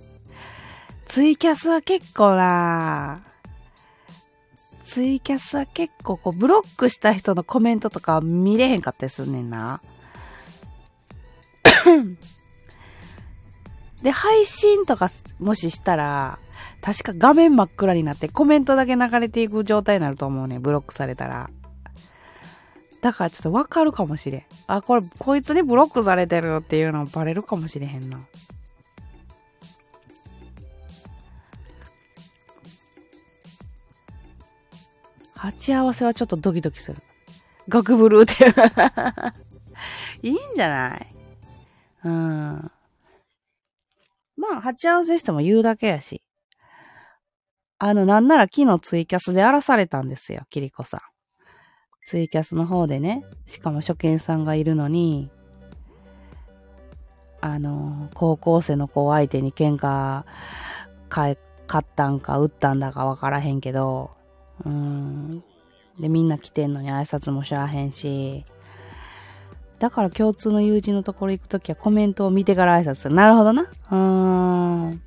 [1.05, 3.21] ツイキャスは結構な
[4.87, 9.81] ツイキャスは結構こうブロックした人のコメントとか見れへんかったりすんねんな。
[14.01, 15.09] で、配信とか
[15.39, 16.39] もししたら、
[16.81, 20.59] 確か画面真っ暗になってコメントだけ流れていく状態になると思うね。
[20.59, 21.49] ブロックされたら。
[23.01, 24.43] だからちょっとわかるかもしれん。
[24.67, 28.19] あ、これ、こいつにブロックされてるっていうのバレるかもしれへんな。
[35.37, 36.97] 鉢合わせはちょっとドキドキする。
[37.69, 38.45] ガクブルーって
[40.27, 41.07] いいんじゃない？
[42.05, 42.71] うん。
[44.37, 46.21] まあ、鉢合わせしても言うだけやし。
[47.79, 50.99] あの、なんなら昨日ツイキャスで荒らされたんですよ、キリコさん。
[52.07, 55.29] ツイキャスの方でね、しかも初見さんがいるのに、
[57.41, 60.23] あの、高校生の子相手に喧嘩
[61.09, 64.16] 買ったんか、撃ったんだかわからへんけど、
[64.65, 65.43] うん。
[65.99, 68.45] で、みんな来てんのに挨拶もしゃあへんし、
[69.79, 73.15] だから共通の友人のところ行くときはコメントを見てから挨拶する。
[73.15, 73.63] なるほどな。
[73.63, 75.01] うーん。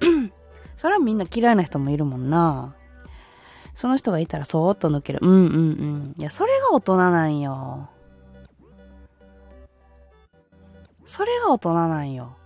[0.76, 2.74] それはみんな嫌いな人もいるもんな。
[3.74, 5.20] その人がいたらそーっと抜ける。
[5.22, 6.14] うんうんうん。
[6.18, 7.88] いや、それが大人なんよ。
[11.04, 12.36] それが大人なんよ。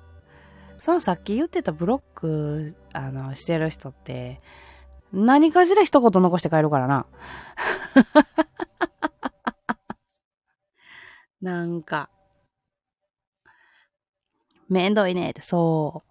[0.78, 4.40] そのさっき言ってたブロック、あの、してる人って、
[5.14, 7.06] 何かしら一言残して帰るからな。
[11.40, 12.10] なんか、
[14.68, 16.02] めんどいねって、そ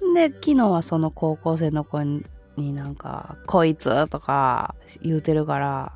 [0.00, 0.14] う。
[0.14, 2.24] で、昨日はその高校生の子に
[2.56, 5.92] なんか、こいつとか言うてるから、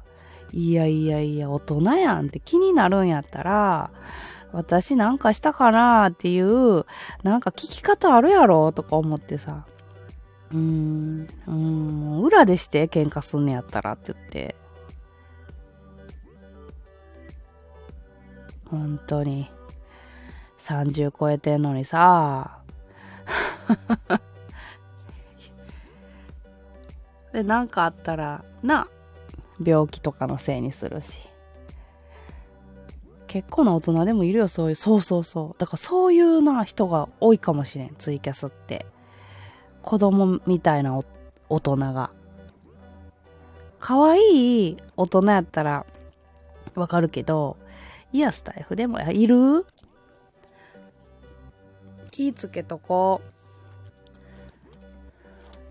[0.53, 3.91] いやいやいや、大人やんって気になるんやったら、
[4.53, 6.85] 私なんかしたかなっていう、
[7.23, 9.67] なんか聞き方あるやろとか思ってさ。
[10.55, 14.55] うん、うん、裏でして喧嘩すんねやったらって言って。
[18.71, 19.51] 本当に。
[20.61, 22.59] 30超えてんのにさ。
[27.33, 28.87] で、なんかあったら、な、
[29.63, 31.19] 病気とかのせいにするし。
[33.27, 34.77] 結構な大人でもいるよ、そういう。
[34.77, 35.59] そうそうそう。
[35.59, 38.87] だからそういうな人が多いかもしれん、ツイキャスって。
[39.85, 40.99] 子供みたいな
[41.49, 42.11] 大人が。
[43.78, 45.85] 可愛い大人やったら
[46.74, 47.59] わかるけど、
[48.12, 49.66] いや、スタイフでもいる？
[52.11, 53.20] 気ぃつけとこ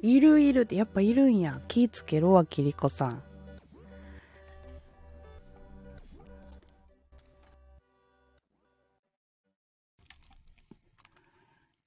[0.01, 0.05] う。
[0.05, 1.59] いるいるって、やっぱいるんや。
[1.67, 3.23] 気ぃつけろわ、キリコさん。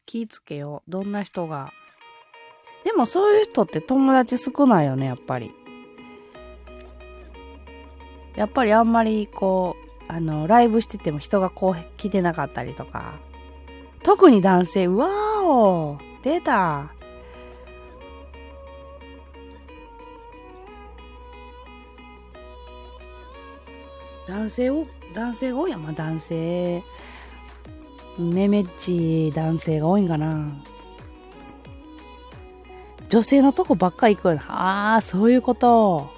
[0.07, 0.83] 気ぃつけよ。
[0.89, 1.73] どんな人が。
[2.87, 5.53] でもそういう人って友達少ないよね、やっぱり。
[8.37, 13.15] やっぱりあんまりこう、あの、ライブしてても人がこう来てなかったりとか。
[14.05, 16.93] 特に男性、うわーお出た
[24.29, 25.79] 男性を、男性が多いや。
[25.79, 26.85] まあ男性、
[28.17, 30.47] めめっち男性が多いんかな。
[33.09, 34.43] 女性のとこばっか行くよな。
[34.49, 36.11] ああ、そういうこと。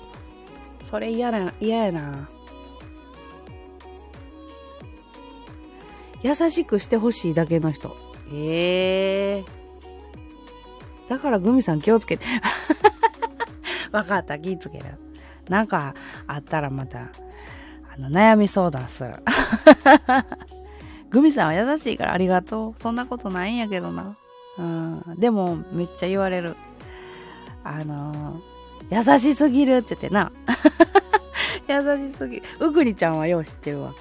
[0.83, 2.29] それ嫌な、嫌やな。
[6.23, 7.97] 優しくしてほしいだけの人。
[8.33, 9.59] ええ
[11.09, 12.27] だからグミさん気をつけて。
[13.93, 14.85] わかった、気ぃつける。
[15.49, 15.95] なんか
[16.27, 17.11] あったらまた、
[17.95, 19.15] あの、悩み相談する。
[21.11, 22.81] グミさんは優しいからありがとう。
[22.81, 24.17] そんなことないんやけどな。
[24.59, 25.03] うん。
[25.19, 26.57] でも、めっちゃ言われる。
[27.69, 30.33] あのー、優しすぎるって言ってな。
[31.69, 32.43] 優しすぎ。
[32.61, 33.93] うぐりちゃんはよう知ってるわ。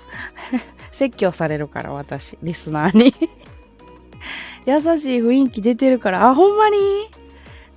[0.92, 3.14] 説教されるから、私、リスナーに。
[4.66, 6.78] 優しい雰囲気出てるから、あ、ほんまに？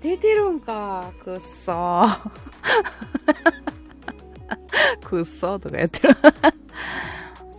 [0.00, 1.12] 出てるんか。
[1.22, 2.30] くっそー。
[5.04, 6.16] くっそーとかやってる。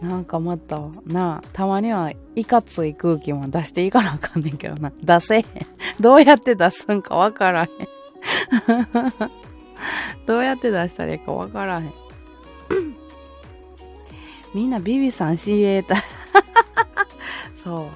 [0.01, 4.91] なんかまた、なあ、たまにはいかつい空気も出していかなあかんねんけどな。
[5.03, 5.45] 出せへん。
[5.99, 7.69] どうやって出すんかわからへん。
[10.25, 11.93] どうやって出したらいいかわからへん。
[14.53, 15.95] みんなビビさん CA た
[17.63, 17.87] そう。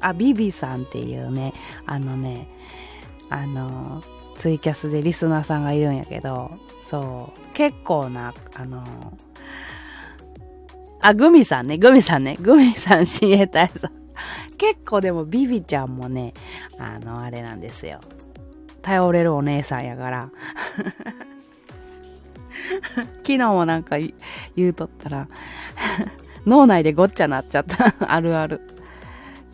[0.00, 1.52] あ、ビビさんっていうね、
[1.86, 2.48] あのね、
[3.28, 4.02] あの、
[4.36, 6.50] ツイキャスでリスナーさんがいるんやけど、
[6.82, 7.54] そう。
[7.54, 8.84] 結構な、あの、
[11.00, 13.90] あ、グミさんね、グミさんね、グミさん親衛隊さん。
[14.58, 16.34] 結構でもビビちゃんもね、
[16.78, 18.00] あの、あれなんですよ。
[18.82, 20.30] 頼れるお姉さんやから。
[23.22, 23.96] 昨日もなんか
[24.56, 25.28] 言うとったら、
[26.46, 27.94] 脳内でごっちゃなっちゃった。
[28.00, 28.60] あるある。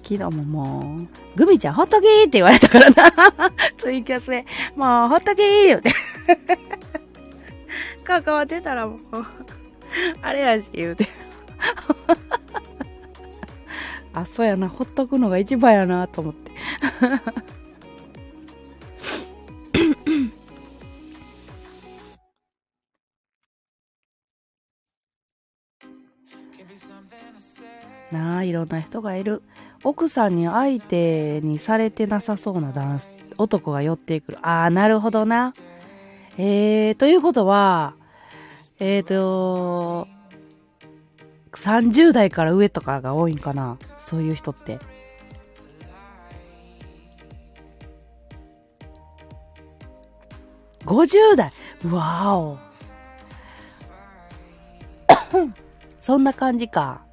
[0.03, 3.13] 昨日ももう、グミちゃんほっとけーって言われたからな。
[3.77, 4.47] ツイキャスで、
[4.77, 5.91] もうほっとけー言うて。
[8.05, 8.99] 関わってたらもう、
[10.23, 11.09] あれやし言うて。
[14.13, 16.53] あ、そうやな、ほっとくのが一番やなと思って。
[28.13, 29.43] なあ、いろんな人がいる。
[29.85, 32.99] 奥さんに相手にされてなさそうな男
[33.39, 34.39] 男が寄ってくる。
[34.43, 35.55] ああ、なるほどな。
[36.39, 37.95] えー、ということは、
[38.79, 40.07] えーと、
[41.53, 44.79] 30代から上とかが多いんかなそういう人って。
[50.85, 51.51] 50代
[51.85, 52.59] うわーお。
[56.01, 57.06] そんな感じか。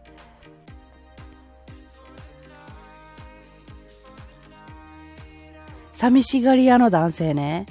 [6.04, 7.66] 寂しがり屋の男性ね。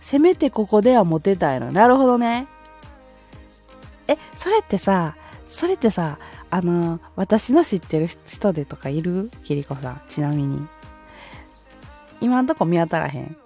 [0.00, 1.70] せめてここではモテたいの。
[1.70, 2.48] なるほどね。
[4.06, 5.16] え、それってさ、
[5.46, 9.30] それってさ、あの、私の知ってる人でとかいる？
[9.44, 10.02] キリコさん。
[10.08, 10.66] ちなみに。
[12.22, 13.36] 今んとこ見当たらへん。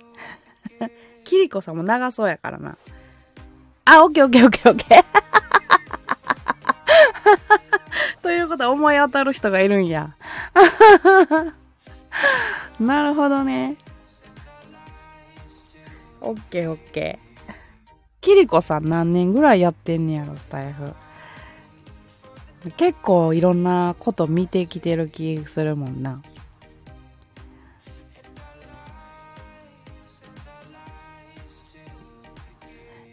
[1.25, 2.79] キリコさんも長そうやからな。
[3.87, 5.72] あ、オッケーオッケーオッケーオッケー。
[8.33, 10.17] ということ思い当たる人がいるんや。
[12.81, 13.77] なるほどね。
[16.23, 17.55] オッケーオッケー。
[18.23, 20.95] キリコさん何年ぐらいやってんねやろ、スタイフ。
[22.79, 26.23] 結構いろんなこと見てきてる気するもんな。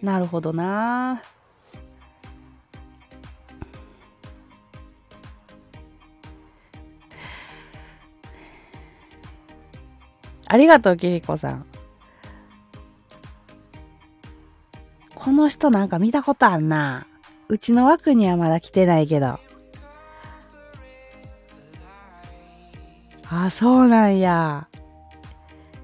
[0.01, 1.21] なるほどな。
[10.49, 11.65] ありがとう、キリコさん。
[15.13, 17.05] この人なんか見たことあんな。
[17.49, 19.39] うちの枠にはまだ来てないけど。
[23.29, 24.67] あ、そうなんや。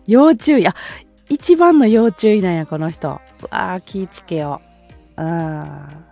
[0.08, 0.68] 要注意。
[0.68, 0.74] あ、
[1.30, 3.22] 一番の要注意なんや、この人。
[3.44, 4.62] うわー、気ぃつけよ
[5.18, 5.24] う。
[5.24, 6.06] うん。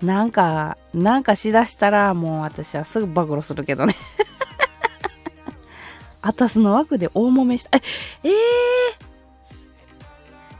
[0.00, 3.96] なんか、なんかしだしたら、もう私はすぐ暴露するけどね。
[6.26, 7.78] あたすの枠で大揉めした。
[7.78, 7.80] え、
[8.24, 8.32] えー、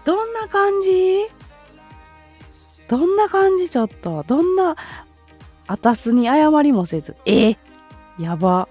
[0.04, 1.26] どんな感じ？
[2.86, 4.24] どんな感じちょっと？
[4.28, 4.76] どんな、
[5.66, 7.16] あたすに謝りもせず。
[7.26, 7.56] え
[8.16, 8.68] やば。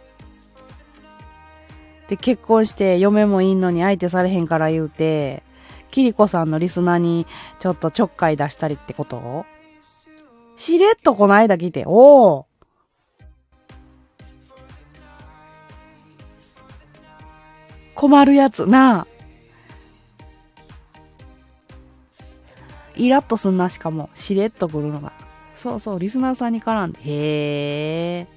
[2.08, 5.43] で、結婚して嫁もいんのに相手されへんから言うて、
[5.91, 7.28] キリコさんのリスナーに
[7.60, 9.46] ちょっとちょっかい出したりってこと？
[10.56, 12.46] しれっとこの間来て、おお
[17.96, 19.08] 困るやつな。
[22.96, 24.10] イラッとすんな、しかも。
[24.16, 25.12] しれっとくるのが。
[25.56, 27.00] そうそう、リスナーさんに絡んで。
[27.02, 28.28] へえ。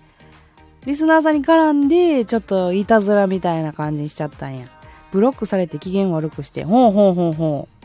[0.87, 4.67] リスナーさんに絡んで、ちょっといたずらみたいな感じにしちゃったんや。
[5.11, 6.65] ブロックされて機嫌悪くして。
[6.65, 7.79] ほうほうほうほう。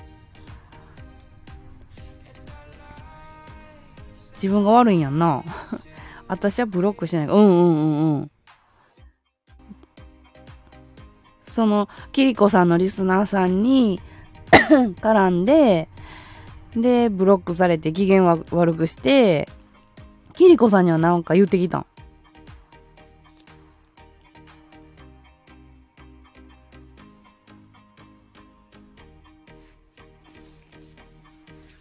[4.36, 5.44] 自分が悪いんやんな。
[6.28, 7.28] 私はブロックしない。
[7.28, 8.32] うんうんうんうん。
[11.54, 14.02] その、キリコさんのリスナーさんに
[15.00, 15.88] 絡んで、
[16.76, 19.48] で、ブロックされて機嫌は悪くして、
[20.36, 21.86] キリコさんにはなんか言ってきたん。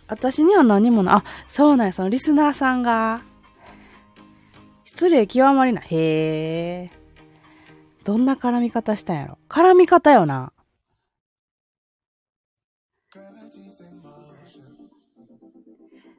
[0.06, 3.22] 私には何もな、あ、そうなんや、そのリスナーさんが、
[4.84, 5.86] 失礼極まりない。
[5.86, 7.01] へえ。
[8.04, 10.52] どんな絡み方したんやろ絡み方よな。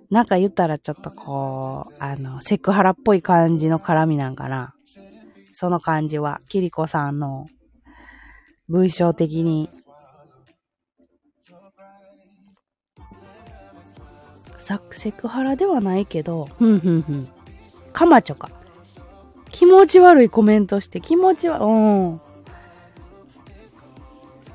[0.10, 4.76] なんか言ったらちょっとこう、あの、セクハラっぽい感じの絡みなんかな。
[5.54, 7.48] その感じは、キリコさんの
[8.70, 9.70] 文章的に
[14.64, 17.28] サセクハラではないけど、ふんふんふん。
[17.92, 18.50] カマチョか。
[19.54, 22.22] 気持ち悪いコメントして気持ちは、うん。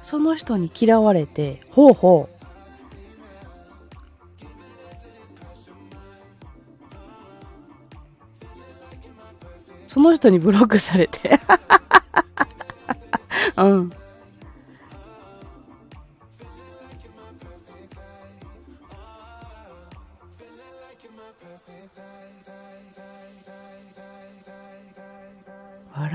[0.03, 2.39] その人に嫌われて、ほうほう。
[9.87, 11.39] その人にブロックされて
[13.57, 13.93] うん。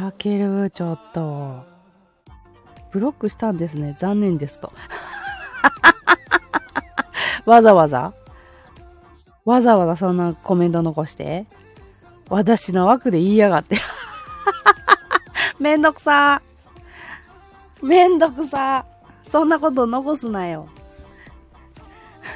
[0.03, 1.63] 笑ける、ちょっと。
[2.91, 3.95] ブロックしたんですね。
[3.97, 4.73] 残念ですと。
[7.45, 8.13] わざわざ
[9.45, 11.45] わざわざそんなコメント残して
[12.29, 13.77] 私の枠で言いやがって。
[15.59, 16.41] めんどくさ。
[17.81, 18.85] めんどくさ。
[19.27, 20.67] そんなこと残すなよ。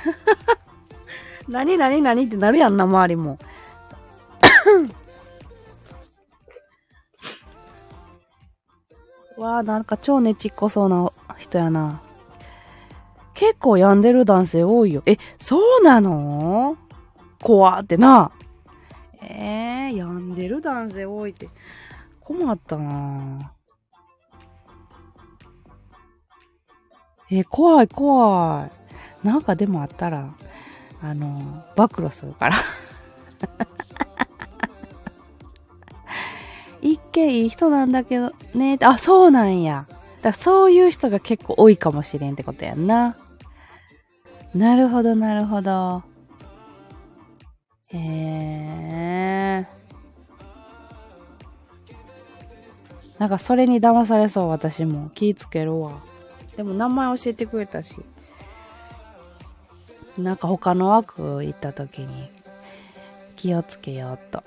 [1.49, 3.37] 何何何ってなるやんな、周りも。
[9.37, 12.01] わあ、なんか超ねちっこそうな人やな。
[13.35, 15.03] 結構病んでる男性多いよ。
[15.05, 16.75] え、そうなの？
[17.41, 18.31] 怖ってな。
[19.21, 21.49] えー、病んでる男性多いって。
[22.19, 23.51] 困ったな
[27.29, 28.69] え怖い怖
[29.23, 29.27] い。
[29.27, 30.33] なんかでもあったら、
[31.03, 32.55] あの、暴露するから
[37.17, 38.77] 一見いい人なんだけどね。
[38.81, 39.87] あ、そうなんや。
[40.21, 43.17] だそういう人が結構多いかもしれんってことやんな。
[44.53, 46.03] なるほど、なるほど。
[47.89, 49.67] へえ。
[53.17, 55.09] なんかそれに騙されそう、私も。
[55.15, 55.93] 気ぃつけるわ。
[56.55, 57.97] でも名前教えてくれたし。
[60.19, 62.29] なんか他の枠行った時に
[63.35, 64.43] 気をつけようと。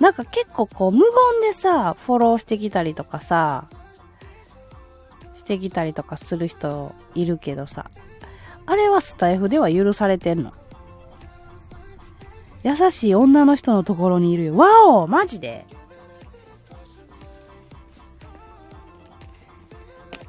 [0.00, 1.08] なんか結構こう無言
[1.42, 3.66] でさ、フォローしてきたりとかさ、
[5.34, 7.90] してきたりとかする人いるけどさ、
[8.66, 10.52] あれはスタイフでは許されてんの？
[12.64, 14.56] 優しい女の人のところにいるよ。
[14.56, 15.64] わおマジで？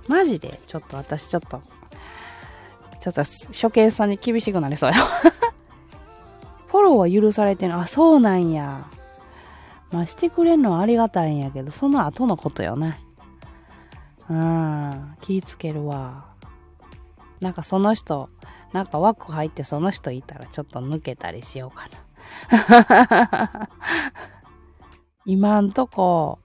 [0.07, 0.59] マジで？
[0.65, 1.61] ちょっと私ちょっと、
[2.99, 4.95] ちょっと初見さんに厳しくなりそうよ
[6.69, 8.87] フォローは許されてるあ、そうなんや。
[9.91, 12.99] まあしてくれんのはありがたいんやけど、その後のことよね。
[14.29, 16.25] うん、気ぃつけるわ。
[17.39, 18.29] なんかその人、
[18.73, 21.87] なんか枠入ってその人いたらちょっと抜けたりしようか
[22.51, 23.69] な。
[25.25, 26.39] 今んとこ、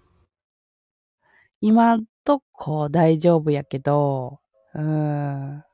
[1.60, 4.40] 今んとこ大丈夫やけど、
[4.74, 5.64] うん。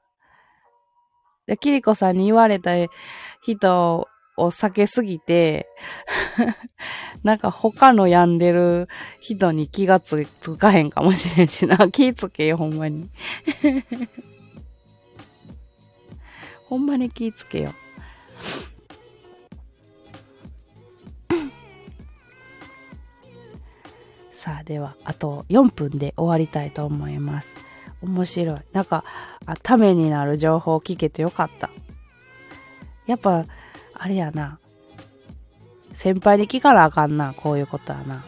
[1.47, 2.73] で、キリコさんに言われた
[3.43, 4.09] 人
[4.41, 5.69] を避けすぎて、
[7.23, 8.89] なんか他の病んでる
[9.21, 10.25] 人に気がつ
[10.59, 11.77] かへんかもしれんしな。
[11.91, 13.11] 気つけよ、ほんまに。
[16.67, 17.75] ほんまに気つけよ。
[24.33, 27.53] さあ、では、あと4分で終わりたいと思います。
[28.01, 28.61] 面白い。
[28.73, 29.05] なんか、
[29.45, 31.69] あためになる情報を聞けてよかった。
[33.07, 33.45] やっぱ、
[34.03, 34.59] あれやな。
[35.93, 38.25] 先輩に聞かなあかんな、こういうことはな。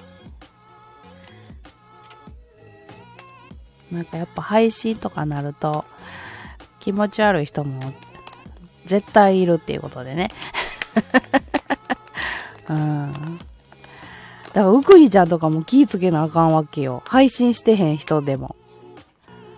[3.91, 5.87] なんかやっぱ配信とかなると、
[6.79, 7.81] 気持ち悪い人も
[8.85, 10.29] 絶対いるっていうことでね。
[12.69, 13.13] うん。
[13.13, 17.03] だから、うくりちゃんとかも気ぃつけなあかんわけよ。
[17.07, 18.57] 配信してへん人でも。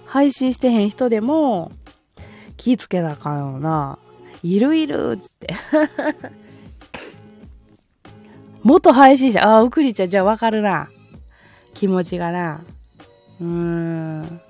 [0.07, 1.73] 配信してへん人でも、
[2.57, 3.99] 気ぃつけなあかんよな。
[4.45, 5.53] いるいるっつって。
[8.63, 10.91] 元配信者、ああ、うくりちゃんじゃあわかるな。
[11.73, 12.63] 気持ちがな。
[13.41, 14.41] うーん。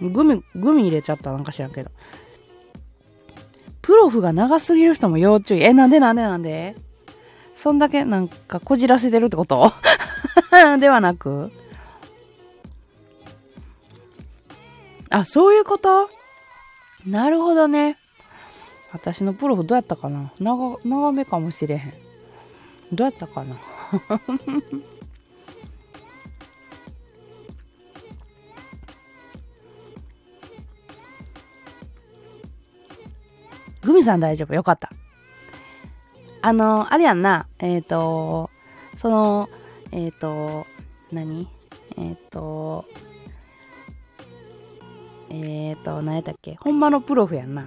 [0.00, 1.90] グミ、グミ入れちゃったなんか知らんけど。
[3.82, 5.62] プロフが長すぎる人も要注意。
[5.62, 6.76] え、なんでなんでなんで
[7.62, 9.70] そんだけなんかこじらせてるってこと？
[10.80, 11.52] ではなく？
[15.10, 16.08] あ、そういうこと？
[17.06, 17.98] なるほどね。
[18.92, 20.32] 私のプロフどうやったかな？
[20.40, 21.92] 長、長めかもしれへん。
[22.92, 23.56] どうやったかな？
[33.82, 34.54] グミさん大丈夫？
[34.54, 34.90] よかった。
[36.42, 37.46] あの、あれやんな。
[37.58, 38.50] えっ、ー、と、
[38.96, 39.50] その、
[39.92, 40.66] えっ、ー、と、
[41.12, 41.48] 何？
[41.96, 42.86] えっ、ー、と、
[45.28, 46.56] えっ、と、何やったっけ？
[46.56, 47.66] ほんまのプロフやんな。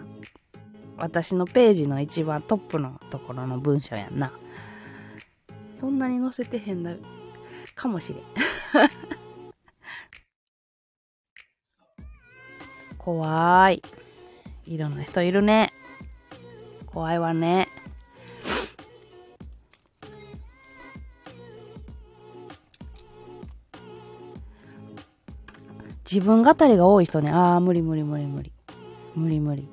[0.98, 4.32] 私のページの一番トップのところの文章やんな。
[5.80, 6.96] そんなに載せてへんな、
[7.76, 8.24] かもしれん。
[12.98, 13.82] 怖い。
[14.66, 15.74] いろんな人いるね。
[16.86, 17.68] 怖いわね。
[26.14, 27.32] 自分語りが多い人ね。
[27.32, 28.54] ああ、無理無理無理無理。
[29.16, 29.68] 無理無理。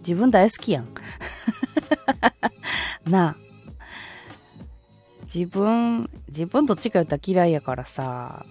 [0.00, 0.88] 自分大好きやん。
[3.10, 3.36] なあ。
[5.22, 8.44] 自分、自分どっちか言ったら嫌いやからさ。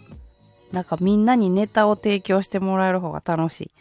[0.71, 3.71] なんかみんなにネタを提供してもらえる方が楽しい。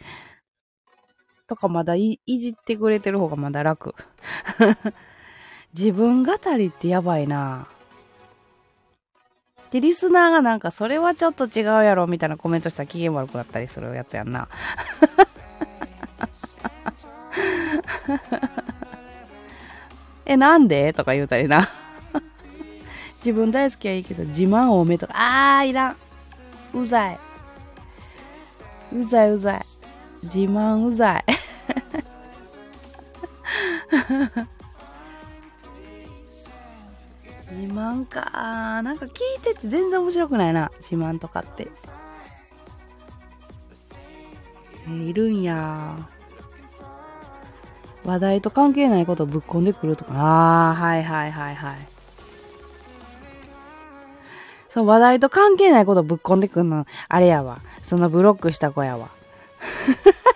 [1.47, 3.95] とかまだいいじってくれてる方がまだ楽。
[5.73, 7.67] 自分語りってやばいな
[9.71, 14.47] で、リスナーがなんかそれはちょっと違うやろみたいなコメントしたら機嫌悪くなったりするやつやんな。
[20.25, 20.93] え、なんで？
[20.93, 21.69] とか言うたりな。
[23.19, 25.97] 自分大好きはいいけど、自慢多めとか、あー、いらん。
[26.73, 27.19] うざい。
[28.93, 29.61] うざいうざい。
[30.23, 31.25] 自慢うざい。
[37.55, 40.71] 自慢かなんか聞いてて全然面白くないな。
[40.79, 41.69] 自慢とかって。
[44.87, 46.09] えー、いるんや。
[48.03, 50.13] 話題と関係ないことをぶっ込んでくるとか。
[50.13, 51.77] ああ、はいはいはいはい。
[54.69, 57.61] そう、話題と関係ないことぶっ込んでくるの、あれやわ。
[57.81, 59.09] そのブロックした子やわ。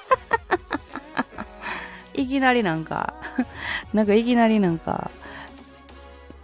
[2.16, 3.14] いきなりなんか
[3.94, 5.12] なんかいきなりなんか、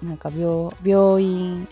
[0.05, 1.67] なんか病、病院、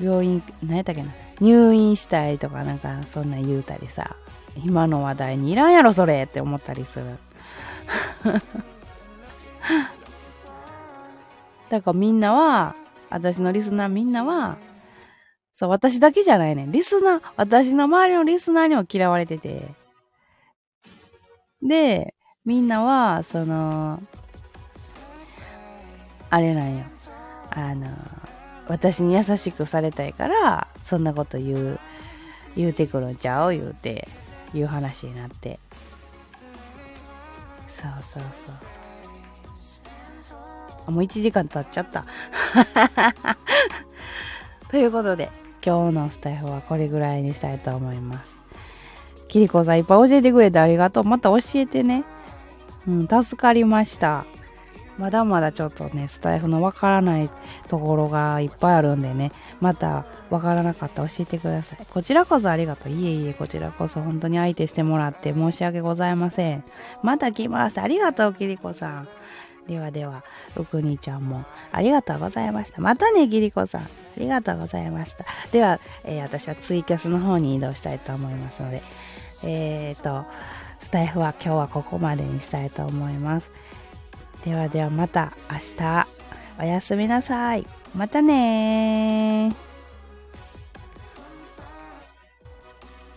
[0.00, 4.16] 病院、何やったっけな、入院したいとかなんかそんな言うたりさ、
[4.64, 7.18] 今の話題にいらんやろそれって思ったりする。
[11.68, 12.76] だからみんなは、
[13.10, 14.56] 私のリスナーみんなは、
[15.54, 19.74] そう、私だけじゃないねリスナー、私の周りのリスナーにも嫌われてて。
[21.62, 22.14] で、
[22.44, 24.02] みんなは、その、
[26.30, 26.84] あれなんよ。
[27.54, 27.88] あの、
[28.68, 31.80] 私に優しくされたいから、そんなこと言う、
[32.56, 34.08] 言うてくるんちゃう言うて、
[34.54, 35.58] いう話になって。
[37.68, 38.54] そうそうそう
[40.22, 40.34] そ
[40.86, 40.90] う。
[40.90, 42.04] もう1時間経っちゃった。
[44.70, 45.30] ということで
[45.64, 48.38] 今日のスタイフはこれぐらいにしたいと思います
[49.28, 52.04] キリコさんいっぱい教えてくれてありがとうまた教えてね
[52.88, 54.24] うん助かりました
[54.98, 57.30] まだまだちょっとねスタイフのわからない
[57.68, 66.64] ところがいっぱいあるんでねまたわからなかったら教えてくださいこちらこそありがとういえいえこちらこそ本当に相手してもらって申し訳ございません
[67.02, 69.08] また来ますありがとうキリコさん
[69.66, 70.24] ではでは、
[70.56, 72.80] うくにちゃんもありがとうございました。
[72.80, 73.82] またね、ギリコさん。
[73.82, 73.88] あ
[74.18, 75.24] りがとうございました。
[75.52, 78.82] では、えー、私はツイキャスの方に移動したいと思いますので、
[79.44, 80.26] えっ、ー、と、
[80.78, 83.50] スタイフは今日はここまでにしたいと思います。
[84.44, 86.06] ではではまた明日、
[86.60, 87.66] おやすみなさい。
[87.94, 89.71] またね